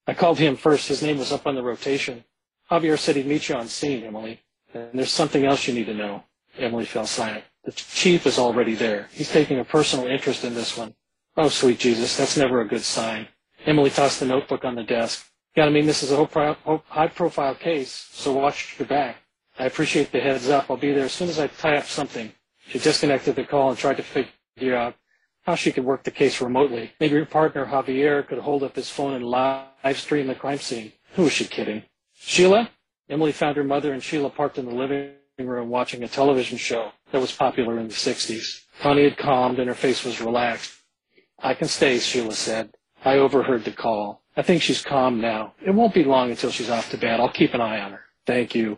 [0.08, 0.88] I called him first.
[0.88, 2.24] His name was up on the rotation.
[2.72, 4.42] Javier said he'd meet you on scene, Emily.
[4.74, 6.24] And there's something else you need to know.
[6.58, 7.44] Emily fell silent.
[7.64, 9.08] The chief is already there.
[9.12, 10.94] He's taking a personal interest in this one.
[11.42, 13.30] Oh, sweet Jesus, that's never a good sign.
[13.66, 15.26] Emily tossed the notebook on the desk.
[15.56, 16.26] Gotta mean this is a
[16.90, 19.16] high-profile case, so watch your back.
[19.58, 20.70] I appreciate the heads up.
[20.70, 22.34] I'll be there as soon as I tie up something.
[22.68, 24.96] She disconnected the call and tried to figure out
[25.44, 26.92] how she could work the case remotely.
[27.00, 30.92] Maybe her partner, Javier, could hold up his phone and live stream the crime scene.
[31.14, 31.84] Who was she kidding?
[32.16, 32.70] Sheila?
[33.10, 36.92] Emily found her mother and Sheila parked in the living room watching a television show
[37.14, 38.66] that was popular in the 60s.
[38.82, 40.76] Connie had calmed and her face was relaxed.
[41.42, 42.76] I can stay, Sheila said.
[43.04, 44.22] I overheard the call.
[44.36, 45.54] I think she's calm now.
[45.66, 47.20] It won't be long until she's off to bed.
[47.20, 48.02] I'll keep an eye on her.
[48.26, 48.78] Thank you.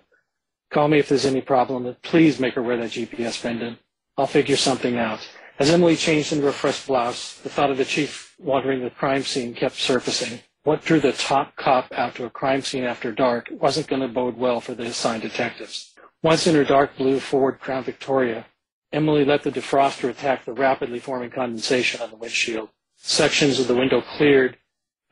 [0.71, 3.79] Call me if there's any problem, please make her wear that GPS pendant.
[4.17, 5.19] I'll figure something out.
[5.59, 9.23] As Emily changed into a fresh blouse, the thought of the chief wandering the crime
[9.23, 10.39] scene kept surfacing.
[10.63, 14.07] What drew the top cop out to a crime scene after dark wasn't going to
[14.07, 15.93] bode well for the assigned detectives.
[16.23, 18.45] Once in her dark blue Ford Crown Victoria,
[18.93, 22.69] Emily let the defroster attack the rapidly forming condensation on the windshield.
[22.97, 24.57] sections of the window cleared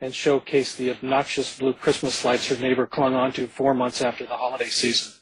[0.02, 4.36] and showcased the obnoxious blue Christmas lights her neighbor clung onto four months after the
[4.36, 5.14] holiday season.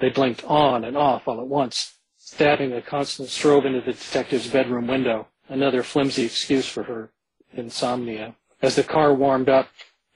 [0.00, 4.48] They blinked on and off all at once, stabbing a constant strobe into the detective's
[4.48, 7.10] bedroom window, another flimsy excuse for her
[7.52, 8.34] insomnia.
[8.60, 9.68] As the car warmed up,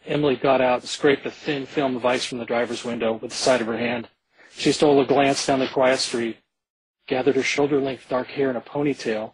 [0.05, 3.31] Emily got out and scraped a thin film of ice from the driver's window with
[3.31, 4.09] the side of her hand.
[4.51, 6.39] She stole a glance down the quiet street,
[7.09, 9.33] gathered her shoulder-length dark hair in a ponytail,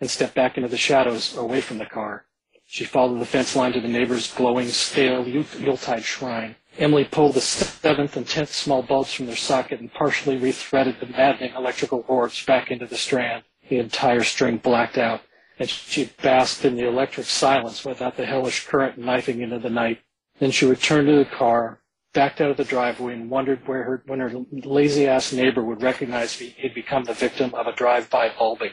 [0.00, 2.26] and stepped back into the shadows away from the car.
[2.66, 6.56] She followed the fence line to the neighbor's glowing, stale Yuletide shrine.
[6.78, 11.06] Emily pulled the seventh and tenth small bulbs from their socket and partially rethreaded the
[11.06, 13.42] maddening electrical orbs back into the strand.
[13.68, 15.20] The entire string blacked out,
[15.58, 19.98] and she basked in the electric silence without the hellish current knifing into the night.
[20.38, 21.79] Then she returned to the car,
[22.12, 26.40] backed out of the driveway, and wondered where her, when her lazy-ass neighbor would recognize
[26.40, 28.72] me, he'd become the victim of a drive-by bulbing.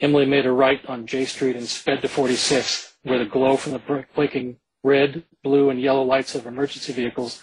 [0.00, 3.72] Emily made a right on J Street and sped to 46th, where the glow from
[3.72, 7.42] the blinking red, blue, and yellow lights of emergency vehicles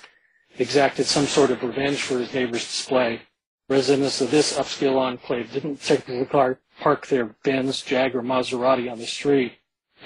[0.59, 3.21] exacted some sort of revenge for his neighbor's display.
[3.69, 6.25] Residents of this upscale enclave didn't technically
[6.79, 9.53] park their Benz, Jag, or Maserati on the street.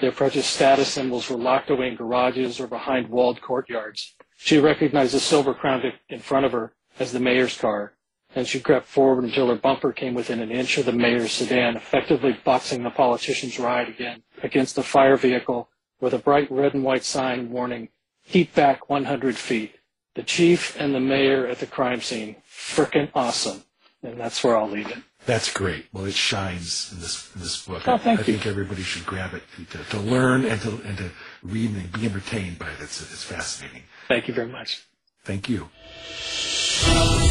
[0.00, 4.14] Their precious status symbols were locked away in garages or behind walled courtyards.
[4.36, 7.92] She recognized the silver crown in front of her as the mayor's car,
[8.34, 11.76] and she crept forward until her bumper came within an inch of the mayor's sedan,
[11.76, 15.68] effectively boxing the politician's ride again against a fire vehicle
[16.00, 17.88] with a bright red and white sign warning,
[18.26, 19.74] keep back 100 feet.
[20.14, 22.36] The chief and the mayor at the crime scene.
[22.50, 23.62] Frickin' awesome.
[24.02, 24.98] And that's where I'll leave it.
[25.26, 25.86] That's great.
[25.92, 27.82] Well, it shines in this in this book.
[27.88, 28.32] Oh, thank I, I you.
[28.34, 31.10] think everybody should grab it to, to learn and to and to
[31.42, 32.76] read and be entertained by it.
[32.80, 33.82] It's it's fascinating.
[34.08, 34.84] Thank you very much.
[35.24, 35.68] Thank you.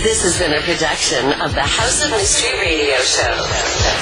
[0.03, 3.37] This has been a production of the House of Mystery Radio Show.